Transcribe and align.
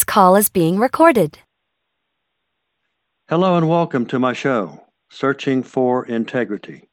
This 0.00 0.04
call 0.06 0.34
is 0.34 0.48
being 0.48 0.78
recorded. 0.78 1.40
Hello 3.28 3.58
and 3.58 3.68
welcome 3.68 4.06
to 4.06 4.18
my 4.18 4.32
show, 4.32 4.86
Searching 5.10 5.62
for 5.62 6.06
Integrity. 6.06 6.88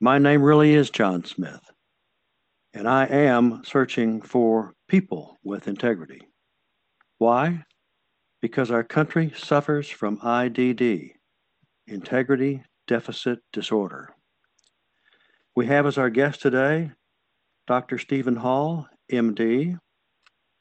My 0.00 0.16
name 0.16 0.42
really 0.42 0.72
is 0.72 0.88
John 0.88 1.22
Smith, 1.26 1.60
and 2.72 2.88
I 2.88 3.04
am 3.04 3.60
searching 3.62 4.22
for 4.22 4.72
people 4.88 5.36
with 5.44 5.68
integrity. 5.68 6.22
Why? 7.18 7.62
Because 8.40 8.70
our 8.70 8.84
country 8.84 9.30
suffers 9.36 9.90
from 9.90 10.16
IDD, 10.20 11.10
Integrity 11.86 12.62
Deficit 12.86 13.40
Disorder. 13.52 14.14
We 15.54 15.66
have 15.66 15.84
as 15.84 15.98
our 15.98 16.08
guest 16.08 16.40
today 16.40 16.92
Dr. 17.66 17.98
Steven 17.98 18.36
Hall, 18.36 18.88
MD, 19.12 19.78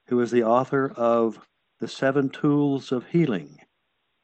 who 0.07 0.20
is 0.20 0.30
the 0.30 0.43
author 0.43 0.91
of 0.98 1.39
The 1.84 1.89
Seven 1.89 2.29
Tools 2.29 2.93
of 2.93 3.07
Healing 3.07 3.58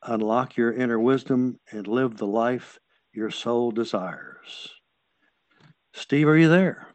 Unlock 0.04 0.56
Your 0.56 0.72
Inner 0.72 0.98
Wisdom 0.98 1.60
and 1.70 1.90
Live 1.90 2.16
the 2.16 2.26
Life 2.26 2.80
Your 3.14 3.30
Soul 3.30 3.72
Desires. 3.72 4.70
Steve, 5.94 6.30
are 6.30 6.38
you 6.38 6.48
there? 6.48 6.88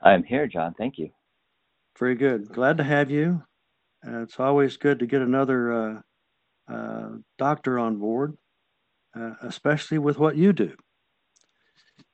I'm 0.00 0.22
here, 0.22 0.46
John. 0.46 0.74
Thank 0.78 0.96
you. 0.96 1.10
Very 1.98 2.14
good. 2.14 2.48
Glad 2.50 2.76
to 2.76 2.84
have 2.84 3.10
you. 3.10 3.42
Uh, 4.06 4.22
it's 4.22 4.38
always 4.38 4.76
good 4.76 5.00
to 5.00 5.08
get 5.08 5.22
another 5.22 5.72
uh, 5.72 6.72
uh, 6.72 7.08
doctor 7.36 7.80
on 7.80 7.98
board, 7.98 8.38
uh, 9.18 9.32
especially 9.42 9.98
with 9.98 10.20
what 10.20 10.36
you 10.36 10.52
do. 10.52 10.72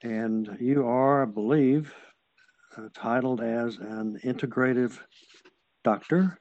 And 0.03 0.57
you 0.59 0.87
are, 0.87 1.25
I 1.25 1.27
believe, 1.27 1.95
uh, 2.79 2.89
titled 2.95 3.43
as 3.43 3.77
an 3.77 4.19
integrative 4.25 4.99
doctor. 5.85 6.39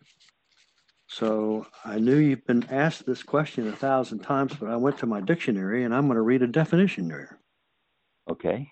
So 1.13 1.67
I 1.85 1.99
knew 1.99 2.15
you've 2.15 2.47
been 2.47 2.65
asked 2.71 3.05
this 3.05 3.21
question 3.21 3.67
a 3.67 3.75
thousand 3.75 4.21
times, 4.21 4.55
but 4.55 4.71
I 4.71 4.75
went 4.77 4.97
to 4.97 5.05
my 5.05 5.21
dictionary 5.21 5.83
and 5.83 5.93
I'm 5.93 6.07
going 6.07 6.15
to 6.15 6.23
read 6.23 6.41
a 6.41 6.47
definition 6.47 7.07
here. 7.07 7.39
Okay. 8.27 8.67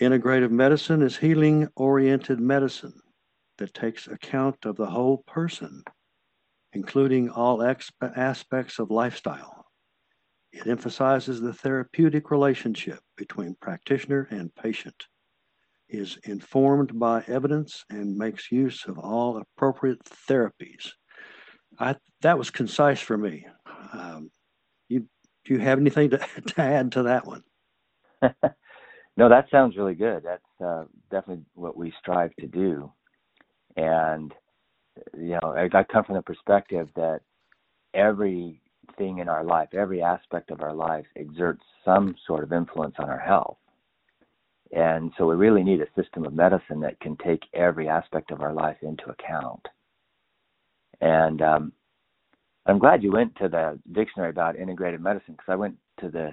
Integrative 0.00 0.50
medicine 0.50 1.02
is 1.02 1.18
healing 1.18 1.68
oriented 1.76 2.40
medicine 2.40 2.98
that 3.58 3.74
takes 3.74 4.06
account 4.06 4.64
of 4.64 4.76
the 4.76 4.86
whole 4.86 5.18
person, 5.26 5.84
including 6.72 7.28
all 7.28 7.58
exp- 7.58 8.16
aspects 8.16 8.78
of 8.78 8.90
lifestyle. 8.90 9.66
It 10.50 10.66
emphasizes 10.66 11.42
the 11.42 11.52
therapeutic 11.52 12.30
relationship 12.30 13.00
between 13.18 13.54
practitioner 13.60 14.28
and 14.30 14.54
patient, 14.54 15.08
is 15.90 16.16
informed 16.24 16.98
by 16.98 17.22
evidence, 17.28 17.84
and 17.90 18.16
makes 18.16 18.50
use 18.50 18.86
of 18.86 18.98
all 18.98 19.36
appropriate 19.36 20.02
therapies. 20.26 20.90
I, 21.78 21.96
that 22.22 22.38
was 22.38 22.50
concise 22.50 23.00
for 23.00 23.16
me. 23.16 23.46
Um, 23.92 24.30
you, 24.88 25.06
do 25.44 25.54
you 25.54 25.60
have 25.60 25.78
anything 25.78 26.10
to, 26.10 26.18
to 26.46 26.60
add 26.60 26.92
to 26.92 27.04
that 27.04 27.26
one? 27.26 27.42
no, 29.16 29.28
that 29.28 29.46
sounds 29.50 29.76
really 29.76 29.94
good. 29.94 30.22
That's 30.24 30.60
uh, 30.64 30.84
definitely 31.10 31.44
what 31.54 31.76
we 31.76 31.92
strive 31.98 32.34
to 32.36 32.46
do. 32.46 32.92
And, 33.76 34.32
you 35.16 35.38
know, 35.42 35.54
I, 35.56 35.68
I 35.72 35.82
come 35.84 36.04
from 36.04 36.16
the 36.16 36.22
perspective 36.22 36.88
that 36.94 37.20
everything 37.94 39.18
in 39.18 39.28
our 39.28 39.44
life, 39.44 39.68
every 39.72 40.02
aspect 40.02 40.50
of 40.50 40.62
our 40.62 40.74
life 40.74 41.06
exerts 41.16 41.62
some 41.84 42.14
sort 42.26 42.44
of 42.44 42.52
influence 42.52 42.94
on 42.98 43.08
our 43.08 43.18
health. 43.18 43.56
And 44.72 45.12
so 45.18 45.26
we 45.26 45.34
really 45.34 45.62
need 45.62 45.82
a 45.82 46.02
system 46.02 46.24
of 46.24 46.32
medicine 46.32 46.80
that 46.80 46.98
can 47.00 47.16
take 47.16 47.42
every 47.52 47.88
aspect 47.88 48.30
of 48.30 48.40
our 48.40 48.54
life 48.54 48.78
into 48.82 49.10
account. 49.10 49.66
And 51.02 51.42
um, 51.42 51.72
I'm 52.66 52.78
glad 52.78 53.02
you 53.02 53.12
went 53.12 53.34
to 53.36 53.48
the 53.48 53.78
dictionary 53.90 54.30
about 54.30 54.56
integrated 54.56 55.00
medicine 55.00 55.34
because 55.34 55.52
I 55.52 55.56
went 55.56 55.76
to 56.00 56.08
the 56.08 56.32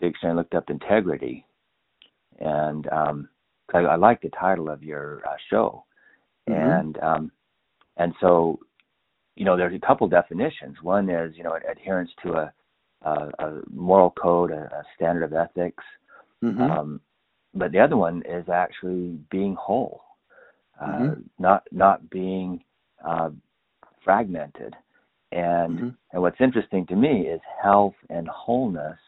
dictionary 0.00 0.32
and 0.32 0.36
looked 0.36 0.54
up 0.54 0.68
integrity. 0.68 1.46
And 2.40 2.88
um, 2.88 3.28
I, 3.72 3.78
I 3.78 3.96
like 3.96 4.20
the 4.20 4.30
title 4.30 4.68
of 4.68 4.82
your 4.82 5.22
uh, 5.26 5.36
show. 5.48 5.84
Mm-hmm. 6.48 6.70
And 6.70 6.98
um, 6.98 7.32
and 7.96 8.14
so, 8.20 8.58
you 9.36 9.44
know, 9.44 9.56
there's 9.56 9.74
a 9.74 9.86
couple 9.86 10.08
definitions. 10.08 10.76
One 10.82 11.08
is, 11.08 11.34
you 11.36 11.44
know, 11.44 11.56
adherence 11.70 12.10
to 12.24 12.32
a, 12.32 12.52
a, 13.02 13.10
a 13.38 13.60
moral 13.70 14.10
code, 14.10 14.50
a, 14.50 14.62
a, 14.62 14.82
standard 14.96 15.22
of 15.22 15.34
ethics. 15.34 15.84
Mm-hmm. 16.42 16.62
Um, 16.62 17.00
but 17.54 17.72
the 17.72 17.78
other 17.78 17.96
one 17.96 18.22
is 18.28 18.48
actually 18.48 19.18
being 19.30 19.54
whole, 19.54 20.02
uh, 20.80 20.86
mm-hmm. 20.86 21.20
not 21.38 21.62
not 21.70 22.08
being 22.10 22.64
uh, 23.06 23.30
fragmented. 24.04 24.74
And 25.32 25.78
mm-hmm. 25.78 25.88
and 26.12 26.22
what's 26.22 26.40
interesting 26.40 26.86
to 26.86 26.96
me 26.96 27.28
is 27.28 27.40
health 27.62 27.94
and 28.08 28.26
wholeness. 28.28 28.98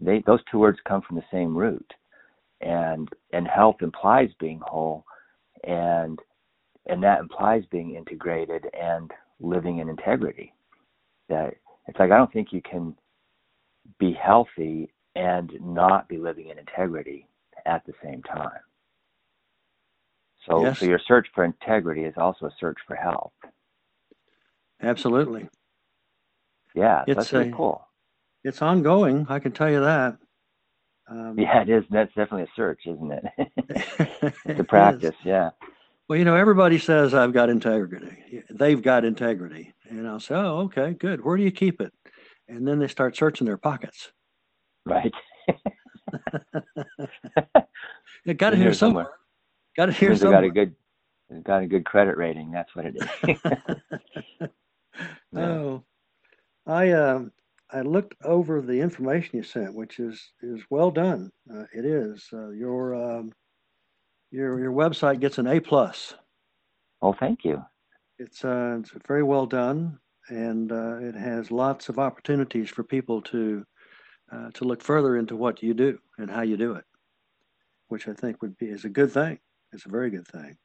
They 0.00 0.22
those 0.26 0.40
two 0.50 0.58
words 0.58 0.78
come 0.86 1.02
from 1.02 1.16
the 1.16 1.24
same 1.30 1.54
root, 1.56 1.92
and 2.60 3.08
and 3.32 3.46
health 3.46 3.76
implies 3.82 4.30
being 4.38 4.60
whole, 4.62 5.04
and 5.64 6.18
and 6.86 7.02
that 7.02 7.20
implies 7.20 7.64
being 7.70 7.94
integrated 7.94 8.66
and 8.72 9.10
living 9.40 9.78
in 9.78 9.90
integrity. 9.90 10.54
That 11.28 11.54
it's 11.86 11.98
like 11.98 12.10
I 12.10 12.16
don't 12.16 12.32
think 12.32 12.48
you 12.52 12.62
can 12.62 12.96
be 13.98 14.12
healthy 14.12 14.90
and 15.16 15.52
not 15.60 16.08
be 16.08 16.16
living 16.16 16.48
in 16.48 16.58
integrity 16.58 17.26
at 17.66 17.84
the 17.86 17.92
same 18.02 18.22
time. 18.22 18.60
So, 20.48 20.64
yes. 20.64 20.78
so 20.78 20.86
your 20.86 21.00
search 21.06 21.28
for 21.34 21.44
integrity 21.44 22.04
is 22.04 22.14
also 22.16 22.46
a 22.46 22.54
search 22.58 22.78
for 22.86 22.96
health. 22.96 23.32
Absolutely. 24.82 25.48
Yeah, 26.74 27.04
it's 27.06 27.16
that's 27.16 27.32
really 27.32 27.50
a, 27.50 27.52
cool. 27.52 27.86
It's 28.44 28.62
ongoing. 28.62 29.26
I 29.28 29.38
can 29.38 29.52
tell 29.52 29.70
you 29.70 29.80
that. 29.80 30.16
Um, 31.08 31.38
yeah, 31.38 31.62
it 31.62 31.68
is. 31.68 31.84
That's 31.90 32.14
definitely 32.14 32.44
a 32.44 32.52
search, 32.54 32.82
isn't 32.86 33.12
it? 33.12 33.24
it's 34.44 34.60
a 34.60 34.64
practice. 34.64 35.16
Yeah. 35.24 35.50
Well, 36.08 36.18
you 36.18 36.24
know, 36.24 36.36
everybody 36.36 36.78
says 36.78 37.14
I've 37.14 37.32
got 37.32 37.50
integrity. 37.50 38.42
They've 38.50 38.80
got 38.80 39.04
integrity, 39.04 39.74
and 39.88 40.08
I'll 40.08 40.20
say, 40.20 40.34
"Oh, 40.36 40.60
okay, 40.62 40.92
good. 40.92 41.24
Where 41.24 41.36
do 41.36 41.42
you 41.42 41.50
keep 41.50 41.80
it?" 41.80 41.92
And 42.48 42.66
then 42.66 42.78
they 42.78 42.88
start 42.88 43.16
searching 43.16 43.46
their 43.46 43.56
pockets. 43.56 44.10
Right. 44.86 45.12
you 48.24 48.34
got 48.34 48.50
to 48.50 48.56
here 48.56 48.74
somewhere. 48.74 49.10
Got 49.76 49.86
to 49.86 49.92
here 49.92 50.16
somewhere. 50.16 50.40
Got 50.40 50.44
a 50.44 50.50
good, 50.50 50.74
got 51.44 51.62
a 51.62 51.66
good 51.66 51.84
credit 51.84 52.16
rating. 52.16 52.50
That's 52.50 52.74
what 52.74 52.86
it 52.86 52.96
is. 52.96 53.38
oh, 55.36 55.84
I 56.66 56.90
uh, 56.90 57.24
I 57.72 57.82
looked 57.82 58.14
over 58.24 58.60
the 58.60 58.80
information 58.80 59.36
you 59.36 59.42
sent, 59.42 59.74
which 59.74 59.98
is 59.98 60.32
is 60.42 60.62
well 60.70 60.90
done. 60.90 61.30
Uh, 61.52 61.64
it 61.72 61.84
is 61.84 62.28
uh, 62.32 62.50
your 62.50 62.94
um, 62.94 63.32
your 64.30 64.58
your 64.60 64.72
website 64.72 65.20
gets 65.20 65.38
an 65.38 65.46
A 65.46 65.60
plus. 65.60 66.14
Oh, 67.02 67.12
thank 67.12 67.44
you. 67.44 67.62
It's 68.18 68.44
uh, 68.44 68.76
it's 68.80 68.92
very 69.06 69.22
well 69.22 69.46
done, 69.46 69.98
and 70.28 70.70
uh, 70.72 70.98
it 70.98 71.14
has 71.14 71.50
lots 71.50 71.88
of 71.88 71.98
opportunities 71.98 72.70
for 72.70 72.84
people 72.84 73.22
to 73.22 73.64
uh, 74.32 74.50
to 74.54 74.64
look 74.64 74.82
further 74.82 75.16
into 75.16 75.36
what 75.36 75.62
you 75.62 75.74
do 75.74 75.98
and 76.18 76.30
how 76.30 76.42
you 76.42 76.56
do 76.56 76.74
it, 76.74 76.84
which 77.88 78.08
I 78.08 78.12
think 78.12 78.42
would 78.42 78.56
be 78.58 78.66
is 78.66 78.84
a 78.84 78.90
good 78.90 79.12
thing. 79.12 79.38
It's 79.72 79.86
a 79.86 79.90
very 79.90 80.10
good 80.10 80.26
thing. 80.26 80.56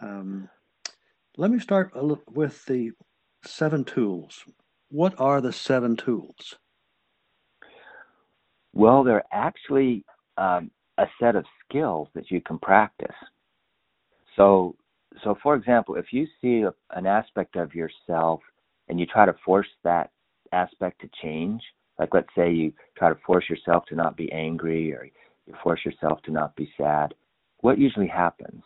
Um, 0.00 0.48
let 1.36 1.50
me 1.50 1.58
start 1.58 1.92
with 2.32 2.64
the 2.66 2.92
seven 3.44 3.84
tools. 3.84 4.44
What 4.90 5.14
are 5.18 5.40
the 5.40 5.52
seven 5.52 5.96
tools? 5.96 6.56
Well, 8.74 9.04
they're 9.04 9.24
actually 9.32 10.04
um, 10.36 10.70
a 10.98 11.06
set 11.20 11.36
of 11.36 11.44
skills 11.68 12.08
that 12.14 12.30
you 12.30 12.40
can 12.40 12.58
practice. 12.58 13.16
So, 14.36 14.76
so 15.24 15.36
for 15.42 15.54
example, 15.54 15.96
if 15.96 16.12
you 16.12 16.26
see 16.40 16.62
a, 16.62 16.72
an 16.96 17.06
aspect 17.06 17.56
of 17.56 17.74
yourself 17.74 18.40
and 18.88 19.00
you 19.00 19.06
try 19.06 19.26
to 19.26 19.34
force 19.44 19.68
that 19.84 20.10
aspect 20.52 21.00
to 21.02 21.10
change, 21.22 21.62
like 21.98 22.14
let's 22.14 22.28
say 22.36 22.52
you 22.52 22.72
try 22.96 23.08
to 23.08 23.18
force 23.26 23.44
yourself 23.50 23.84
to 23.86 23.96
not 23.96 24.16
be 24.16 24.30
angry 24.32 24.92
or 24.94 25.08
you 25.46 25.54
force 25.62 25.80
yourself 25.84 26.22
to 26.22 26.32
not 26.32 26.54
be 26.56 26.70
sad, 26.78 27.14
what 27.60 27.78
usually 27.78 28.06
happens? 28.06 28.62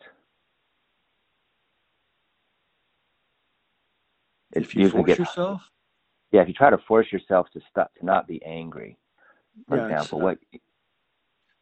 If 4.52 4.75
you 4.75 4.88
force 4.88 5.19
yourself? 5.19 5.62
Yeah, 6.31 6.43
if 6.43 6.49
you 6.49 6.54
try 6.54 6.70
to 6.70 6.78
force 6.78 7.12
yourself 7.12 7.49
to 7.52 7.60
stop 7.69 7.93
to 7.99 8.04
not 8.04 8.26
be 8.26 8.43
angry, 8.44 8.99
for 9.69 9.76
yeah, 9.76 9.87
example, 9.87 10.20
uh, 10.20 10.22
what 10.22 10.38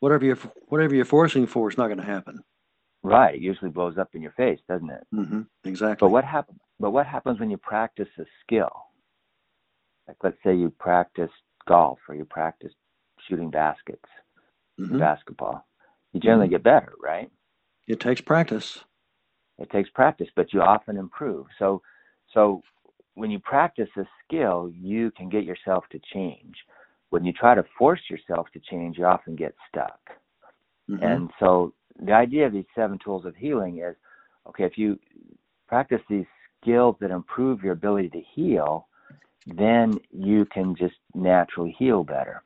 whatever 0.01 0.25
you're 0.25 0.39
whatever 0.69 0.95
you're 0.95 1.05
forcing 1.05 1.47
for 1.47 1.69
is 1.71 1.79
not 1.79 1.87
going 1.87 1.99
to 1.99 2.05
happen. 2.05 2.41
Right, 3.03 3.35
it 3.35 3.41
usually 3.41 3.71
blows 3.71 3.97
up 3.97 4.11
in 4.15 4.21
your 4.21 4.33
face, 4.33 4.61
doesn't 4.69 4.91
it? 4.91 5.07
Mm-hmm. 5.15 5.43
Exactly. 5.65 6.07
But 6.07 6.11
what 6.11 6.25
happens? 6.25 6.59
But 6.79 6.91
what 6.91 7.07
happens 7.07 7.41
when 7.41 7.51
you 7.51 7.57
practice 7.57 8.09
a 8.19 8.25
skill? 8.43 8.71
Like, 10.07 10.19
let's 10.23 10.37
say 10.45 10.55
you 10.55 10.71
practice 10.79 11.31
golf 11.67 11.99
or 12.09 12.15
you 12.15 12.25
practice 12.25 12.73
shooting 13.27 13.51
baskets, 13.51 14.09
mm-hmm. 14.79 14.99
basketball. 14.99 15.67
You 16.13 16.21
generally 16.21 16.47
mm-hmm. 16.47 16.55
get 16.55 16.63
better, 16.63 16.93
right? 17.03 17.31
It 17.87 18.01
takes 18.01 18.21
practice. 18.21 18.79
It 19.59 19.71
takes 19.71 19.91
practice, 19.91 20.29
but 20.35 20.53
you 20.53 20.61
often 20.61 20.97
improve. 20.97 21.47
So 21.59 21.83
so 22.33 22.63
when 23.21 23.31
you 23.31 23.39
practice 23.39 23.91
a 23.99 24.05
skill, 24.25 24.73
you 24.75 25.11
can 25.11 25.29
get 25.29 25.45
yourself 25.45 25.85
to 25.93 26.01
change. 26.15 26.55
When 27.11 27.23
you 27.23 27.35
try 27.35 27.55
to 27.55 27.63
force 27.77 28.01
yourself 28.09 28.47
to 28.55 28.61
change, 28.61 28.97
you 28.97 29.05
often 29.05 29.37
get 29.37 29.55
stuck. 29.69 30.01
Mm-hmm. 30.89 31.05
And 31.05 31.31
so 31.39 31.75
the 32.03 32.13
idea 32.13 32.47
of 32.47 32.55
these 32.55 32.65
seven 32.75 32.99
tools 33.05 33.27
of 33.27 33.37
healing 33.37 33.83
is 33.87 33.95
okay, 34.49 34.65
if 34.65 34.79
you 34.79 34.99
practice 35.69 36.01
these 36.09 36.25
skills 36.63 36.97
that 37.01 37.11
improve 37.11 37.63
your 37.63 37.75
ability 37.75 38.09
to 38.09 38.23
heal, 38.35 38.89
then 39.47 39.99
you 40.11 40.47
can 40.47 40.75
just 40.75 40.97
naturally 41.15 41.77
heal 41.79 42.03
better. 42.03 42.43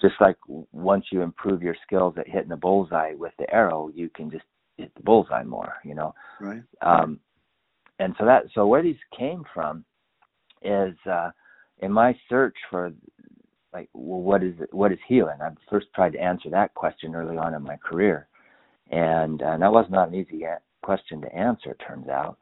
Just 0.00 0.14
like 0.22 0.36
once 0.72 1.04
you 1.12 1.20
improve 1.20 1.62
your 1.62 1.76
skills 1.84 2.14
at 2.16 2.26
hitting 2.26 2.48
the 2.48 2.56
bullseye 2.56 3.12
with 3.12 3.32
the 3.38 3.52
arrow, 3.52 3.90
you 3.94 4.08
can 4.08 4.30
just 4.30 4.44
hit 4.78 4.90
the 4.94 5.02
bullseye 5.02 5.42
more, 5.42 5.74
you 5.84 5.94
know. 5.94 6.14
Right. 6.40 6.62
Um, 6.80 7.20
and 7.98 8.14
so 8.18 8.24
that 8.24 8.44
so 8.54 8.66
where 8.66 8.82
these 8.82 8.96
came 9.16 9.44
from 9.52 9.84
is 10.62 10.94
uh, 11.10 11.30
in 11.78 11.92
my 11.92 12.16
search 12.28 12.56
for 12.70 12.92
like 13.72 13.88
well, 13.92 14.20
what 14.20 14.42
is 14.42 14.54
it, 14.60 14.72
what 14.72 14.92
is 14.92 14.98
healing? 15.06 15.38
I 15.40 15.50
first 15.70 15.86
tried 15.94 16.12
to 16.14 16.20
answer 16.20 16.50
that 16.50 16.74
question 16.74 17.14
early 17.14 17.36
on 17.36 17.54
in 17.54 17.62
my 17.62 17.76
career, 17.76 18.28
and 18.90 19.42
uh, 19.42 19.56
that 19.58 19.72
was 19.72 19.86
not 19.90 20.08
an 20.08 20.14
easy 20.14 20.44
question 20.82 21.20
to 21.22 21.34
answer. 21.34 21.72
It 21.72 21.82
turns 21.86 22.08
out. 22.08 22.38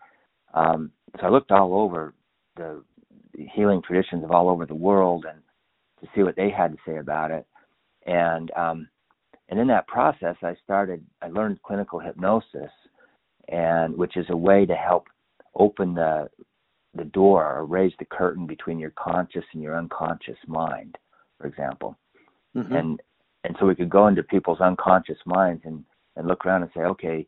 Um, 0.54 0.90
so 1.20 1.26
I 1.26 1.30
looked 1.30 1.50
all 1.50 1.74
over 1.74 2.14
the 2.56 2.82
healing 3.54 3.82
traditions 3.82 4.24
of 4.24 4.30
all 4.30 4.48
over 4.48 4.66
the 4.66 4.74
world 4.74 5.26
and 5.28 5.40
to 6.00 6.08
see 6.14 6.22
what 6.22 6.36
they 6.36 6.50
had 6.50 6.72
to 6.72 6.78
say 6.86 6.98
about 6.98 7.30
it. 7.30 7.46
And 8.06 8.50
um, 8.56 8.88
and 9.48 9.60
in 9.60 9.68
that 9.68 9.86
process, 9.86 10.36
I 10.42 10.54
started. 10.64 11.04
I 11.22 11.28
learned 11.28 11.62
clinical 11.62 11.98
hypnosis, 11.98 12.70
and 13.48 13.96
which 13.96 14.16
is 14.16 14.26
a 14.30 14.36
way 14.36 14.66
to 14.66 14.74
help 14.74 15.06
open 15.58 15.94
the 15.94 16.28
the 16.94 17.04
door 17.04 17.44
or 17.44 17.66
raise 17.66 17.92
the 17.98 18.04
curtain 18.06 18.46
between 18.46 18.78
your 18.78 18.92
conscious 18.92 19.44
and 19.52 19.62
your 19.62 19.76
unconscious 19.76 20.38
mind, 20.46 20.96
for 21.38 21.46
example. 21.46 21.96
Mm-hmm. 22.56 22.74
And 22.74 23.02
and 23.44 23.56
so 23.60 23.66
we 23.66 23.74
could 23.74 23.90
go 23.90 24.08
into 24.08 24.22
people's 24.22 24.60
unconscious 24.60 25.18
minds 25.26 25.62
and 25.64 25.84
and 26.16 26.26
look 26.26 26.46
around 26.46 26.62
and 26.62 26.70
say, 26.74 26.80
okay, 26.80 27.26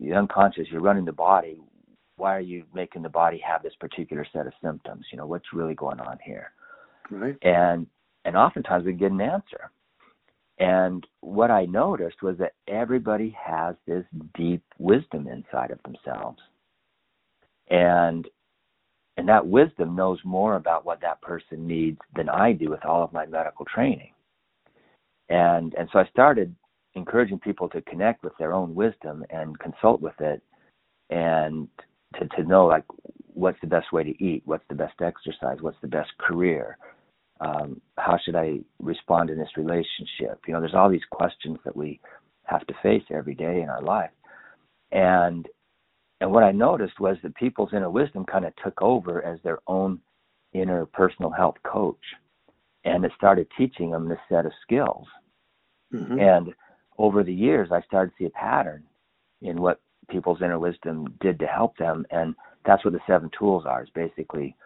the 0.00 0.12
unconscious, 0.12 0.66
you're 0.70 0.82
running 0.82 1.06
the 1.06 1.12
body. 1.12 1.60
Why 2.16 2.36
are 2.36 2.40
you 2.40 2.64
making 2.74 3.02
the 3.02 3.08
body 3.08 3.40
have 3.46 3.62
this 3.62 3.74
particular 3.80 4.26
set 4.32 4.46
of 4.46 4.52
symptoms? 4.62 5.06
You 5.10 5.18
know, 5.18 5.26
what's 5.26 5.52
really 5.54 5.74
going 5.74 6.00
on 6.00 6.18
here? 6.22 6.52
Right. 7.10 7.36
And 7.42 7.86
and 8.24 8.36
oftentimes 8.36 8.84
we 8.84 8.92
get 8.92 9.12
an 9.12 9.20
answer. 9.20 9.70
And 10.58 11.06
what 11.20 11.52
I 11.52 11.66
noticed 11.66 12.22
was 12.22 12.36
that 12.38 12.54
everybody 12.66 13.34
has 13.40 13.76
this 13.86 14.04
deep 14.34 14.64
wisdom 14.78 15.28
inside 15.28 15.70
of 15.70 15.78
themselves 15.84 16.40
and 17.70 18.26
and 19.16 19.28
that 19.28 19.46
wisdom 19.46 19.96
knows 19.96 20.20
more 20.24 20.54
about 20.54 20.86
what 20.86 21.00
that 21.00 21.20
person 21.22 21.66
needs 21.66 21.98
than 22.14 22.28
I 22.28 22.52
do 22.52 22.70
with 22.70 22.84
all 22.84 23.02
of 23.02 23.12
my 23.12 23.26
medical 23.26 23.64
training. 23.64 24.12
And 25.28 25.74
and 25.74 25.88
so 25.92 25.98
I 25.98 26.06
started 26.06 26.54
encouraging 26.94 27.38
people 27.38 27.68
to 27.70 27.82
connect 27.82 28.22
with 28.24 28.32
their 28.38 28.52
own 28.52 28.74
wisdom 28.74 29.24
and 29.30 29.58
consult 29.58 30.00
with 30.00 30.18
it 30.20 30.42
and 31.10 31.68
to, 32.18 32.26
to 32.28 32.44
know 32.44 32.66
like 32.66 32.84
what's 33.26 33.60
the 33.60 33.66
best 33.66 33.92
way 33.92 34.02
to 34.04 34.24
eat, 34.24 34.42
what's 34.46 34.64
the 34.68 34.74
best 34.74 35.00
exercise, 35.00 35.58
what's 35.60 35.80
the 35.80 35.88
best 35.88 36.10
career, 36.18 36.78
um, 37.40 37.80
how 37.96 38.18
should 38.24 38.34
I 38.34 38.58
respond 38.80 39.30
in 39.30 39.38
this 39.38 39.56
relationship? 39.56 40.40
You 40.46 40.54
know, 40.54 40.60
there's 40.60 40.74
all 40.74 40.90
these 40.90 41.00
questions 41.10 41.58
that 41.64 41.76
we 41.76 42.00
have 42.44 42.66
to 42.66 42.74
face 42.82 43.04
every 43.10 43.34
day 43.34 43.60
in 43.62 43.68
our 43.68 43.82
life. 43.82 44.10
And 44.90 45.46
and 46.20 46.32
what 46.32 46.42
I 46.42 46.52
noticed 46.52 46.98
was 46.98 47.16
that 47.22 47.34
people's 47.36 47.72
inner 47.72 47.90
wisdom 47.90 48.24
kind 48.24 48.44
of 48.44 48.52
took 48.56 48.80
over 48.82 49.24
as 49.24 49.38
their 49.42 49.60
own 49.66 50.00
inner 50.52 50.86
personal 50.86 51.30
health 51.30 51.56
coach. 51.64 51.96
And 52.84 53.04
it 53.04 53.12
started 53.16 53.46
teaching 53.56 53.90
them 53.90 54.08
this 54.08 54.18
set 54.28 54.46
of 54.46 54.52
skills. 54.62 55.06
Mm-hmm. 55.92 56.18
And 56.18 56.54
over 56.96 57.22
the 57.22 57.34
years, 57.34 57.68
I 57.70 57.82
started 57.82 58.10
to 58.10 58.16
see 58.18 58.26
a 58.26 58.30
pattern 58.30 58.82
in 59.42 59.60
what 59.60 59.80
people's 60.10 60.42
inner 60.42 60.58
wisdom 60.58 61.14
did 61.20 61.38
to 61.38 61.46
help 61.46 61.76
them. 61.76 62.04
And 62.10 62.34
that's 62.64 62.84
what 62.84 62.94
the 62.94 63.00
seven 63.06 63.30
tools 63.38 63.64
are, 63.66 63.82
is 63.82 63.90
basically 63.94 64.56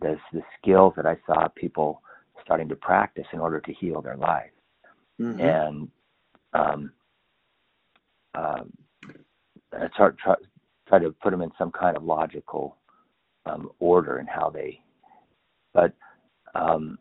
the, 0.00 0.16
the 0.32 0.42
skills 0.60 0.94
that 0.96 1.06
I 1.06 1.16
saw 1.26 1.48
people 1.48 2.02
starting 2.44 2.68
to 2.68 2.76
practice 2.76 3.26
in 3.32 3.38
order 3.38 3.60
to 3.60 3.72
heal 3.72 4.00
their 4.00 4.16
life. 4.16 4.50
Mm-hmm. 5.20 5.40
And 5.40 5.88
um, 6.52 6.92
um, 8.34 8.72
I 9.72 9.88
start, 9.94 10.16
try, 10.88 10.98
to 10.98 11.10
put 11.22 11.30
them 11.30 11.42
in 11.42 11.50
some 11.58 11.70
kind 11.70 11.96
of 11.96 12.04
logical 12.04 12.76
um, 13.46 13.70
order 13.78 14.18
and 14.18 14.28
how 14.28 14.50
they. 14.50 14.80
But 15.72 15.92
um, 16.54 16.98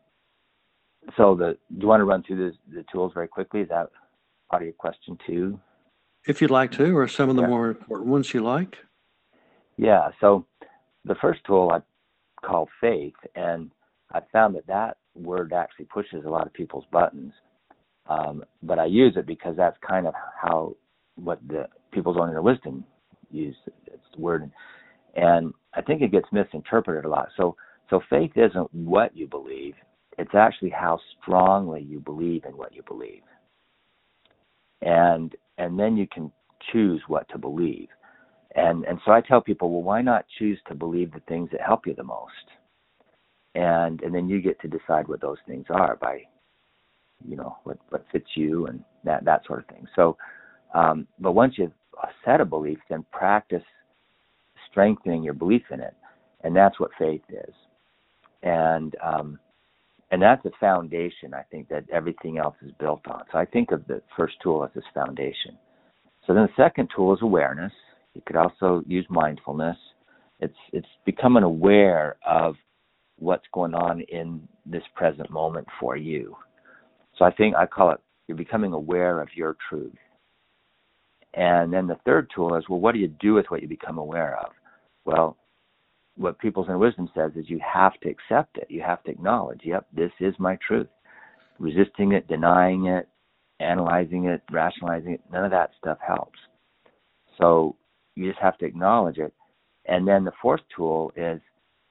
so 1.18 1.36
the 1.36 1.58
do 1.74 1.82
you 1.82 1.88
want 1.88 2.02
to 2.02 2.06
run 2.06 2.24
through 2.24 2.52
the, 2.52 2.76
the 2.76 2.86
tools 2.92 3.12
very 3.14 3.28
quickly? 3.28 3.62
Is 3.62 3.70
that 3.70 3.90
part 4.50 4.62
of 4.62 4.66
your 4.66 4.74
question 4.74 5.18
too? 5.26 5.60
If 6.28 6.42
you'd 6.42 6.52
like 6.52 6.72
to, 6.74 6.98
or 6.98 7.08
some 7.08 7.30
of 7.30 7.36
the 7.36 7.44
yeah. 7.44 7.48
more 7.48 7.70
important 7.70 8.10
ones 8.10 8.34
you 8.34 8.42
like. 8.42 8.78
Yeah. 9.78 10.10
So 10.20 10.46
the 11.04 11.16
first 11.22 11.42
tool 11.46 11.72
I 11.72 11.80
call 12.46 12.68
faith, 12.82 13.14
and 13.36 13.72
I 14.12 14.22
found 14.32 14.56
that 14.56 14.68
that 14.68 14.98
word 15.14 15.54
actually 15.54 15.86
pushes 15.86 16.26
a 16.26 16.30
lot 16.30 16.46
of 16.46 16.54
people's 16.54 16.86
buttons. 16.92 17.34
Um, 18.08 18.44
but 18.62 18.78
I 18.80 18.86
use 18.86 19.14
it 19.18 19.26
because 19.26 19.56
that's 19.58 19.78
kind 19.88 20.08
of 20.08 20.14
how 20.42 20.76
what 21.16 21.40
the 21.48 21.68
people's 21.92 22.18
own 22.20 22.30
inner 22.30 22.42
wisdom 22.42 22.84
use 23.32 23.56
it's 23.88 24.04
the 24.16 24.22
word, 24.22 24.50
and 25.16 25.54
I 25.74 25.82
think 25.82 26.02
it 26.02 26.12
gets 26.12 26.28
misinterpreted 26.32 27.06
a 27.06 27.10
lot. 27.10 27.30
So 27.38 27.56
so 27.90 28.02
faith 28.10 28.32
isn't 28.36 28.74
what 28.74 29.16
you 29.16 29.28
believe; 29.28 29.76
it's 30.18 30.36
actually 30.36 30.72
how 30.72 31.00
strongly 31.22 31.82
you 31.82 32.00
believe 32.00 32.46
in 32.46 32.58
what 32.58 32.74
you 32.74 32.84
believe, 32.88 33.24
and 34.82 35.36
and 35.58 35.80
then 35.80 35.98
you 35.98 36.08
can 36.08 36.32
choose 36.72 37.02
what 37.08 37.28
to 37.30 37.38
believe. 37.38 37.88
And 38.56 38.86
and 38.86 39.00
so 39.06 39.12
I 39.12 39.22
tell 39.22 39.42
people, 39.42 39.70
well, 39.70 39.84
why 39.84 40.02
not 40.02 40.26
choose 40.40 40.60
to 40.68 40.76
believe 40.76 41.12
the 41.12 41.20
things 41.28 41.50
that 41.52 41.62
help 41.62 41.86
you 41.86 41.94
the 41.94 42.04
most? 42.04 42.32
And 43.54 44.02
and 44.02 44.14
then 44.14 44.30
you 44.30 44.42
get 44.42 44.60
to 44.62 44.68
decide 44.68 45.08
what 45.08 45.22
those 45.22 45.38
things 45.48 45.66
are 45.70 45.98
by, 45.98 46.22
you 47.28 47.36
know, 47.36 47.58
what 47.64 47.78
what 47.90 48.06
fits 48.12 48.30
you 48.36 48.68
and 48.68 48.84
that 49.04 49.26
that 49.26 49.46
sort 49.46 49.60
of 49.60 49.68
thing. 49.68 49.88
So, 49.96 50.18
um, 50.74 51.08
but 51.20 51.34
once 51.34 51.56
you've 51.58 51.72
a 52.04 52.08
set 52.24 52.42
of 52.42 52.50
beliefs, 52.50 52.82
then 52.90 53.06
practice 53.12 53.64
strengthening 54.70 55.24
your 55.24 55.34
belief 55.34 55.64
in 55.72 55.80
it, 55.80 55.96
and 56.44 56.56
that's 56.56 56.80
what 56.80 56.92
faith 56.98 57.22
is. 57.30 57.54
And 58.44 58.96
um, 59.04 59.40
and 60.12 60.22
that's 60.22 60.44
the 60.44 60.52
foundation 60.60 61.34
I 61.34 61.42
think 61.52 61.68
that 61.70 61.84
everything 61.92 62.38
else 62.38 62.56
is 62.64 62.72
built 62.80 63.02
on. 63.08 63.24
So 63.32 63.38
I 63.38 63.46
think 63.46 63.72
of 63.72 63.86
the 63.88 64.02
first 64.16 64.36
tool 64.42 64.64
as 64.64 64.70
this 64.76 64.84
foundation. 64.94 65.58
So 66.26 66.34
then 66.34 66.44
the 66.44 66.64
second 66.64 66.90
tool 66.96 67.14
is 67.14 67.22
awareness. 67.22 67.72
You 68.14 68.22
could 68.26 68.36
also 68.36 68.84
use 68.88 69.06
mindfulness. 69.10 69.78
It's 70.40 70.56
it's 70.74 70.88
becoming 71.06 71.44
aware 71.44 72.18
of 72.26 72.56
what's 73.18 73.46
going 73.54 73.74
on 73.74 74.02
in 74.02 74.48
this 74.66 74.84
present 74.94 75.30
moment 75.30 75.68
for 75.80 75.96
you. 75.96 76.36
So 77.18 77.26
I 77.26 77.32
think 77.32 77.56
I 77.56 77.66
call 77.66 77.92
it 77.92 78.00
you're 78.28 78.38
becoming 78.38 78.74
aware 78.74 79.22
of 79.22 79.30
your 79.36 79.56
truth. 79.70 79.94
And 81.36 81.72
then 81.72 81.88
the 81.88 82.00
third 82.06 82.32
tool 82.34 82.56
is, 82.56 82.64
well, 82.70 82.80
what 82.80 82.94
do 82.94 83.00
you 83.00 83.10
do 83.20 83.34
with 83.34 83.48
what 83.50 83.62
you 83.62 83.68
become 83.68 83.98
aware 83.98 84.38
of? 84.40 84.52
Well, 85.04 85.38
what 86.16 86.40
People's 86.40 86.68
Inner 86.68 86.78
Wisdom 86.78 87.10
says 87.14 87.32
is 87.36 87.50
you 87.50 87.60
have 87.60 87.94
to 88.02 88.10
accept 88.10 88.58
it. 88.58 88.68
You 88.70 88.82
have 88.82 89.04
to 89.04 89.12
acknowledge, 89.12 89.62
yep, 89.64 89.86
this 89.94 90.12
is 90.22 90.34
my 90.40 90.58
truth. 90.66 90.88
Resisting 91.60 92.14
it, 92.14 92.28
denying 92.28 92.86
it, 92.88 93.10
analyzing 93.60 94.26
it, 94.26 94.42
rationalizing 94.50 95.14
it, 95.14 95.22
none 95.32 95.44
of 95.44 95.52
that 95.52 95.72
stuff 95.78 95.98
helps. 96.06 96.40
So 97.38 97.76
you 98.16 98.30
just 98.30 98.42
have 98.42 98.58
to 98.60 98.66
acknowledge 98.66 99.18
it. 99.18 99.34
And 99.88 100.08
then 100.08 100.24
the 100.24 100.32
fourth 100.42 100.62
tool 100.76 101.12
is 101.18 101.42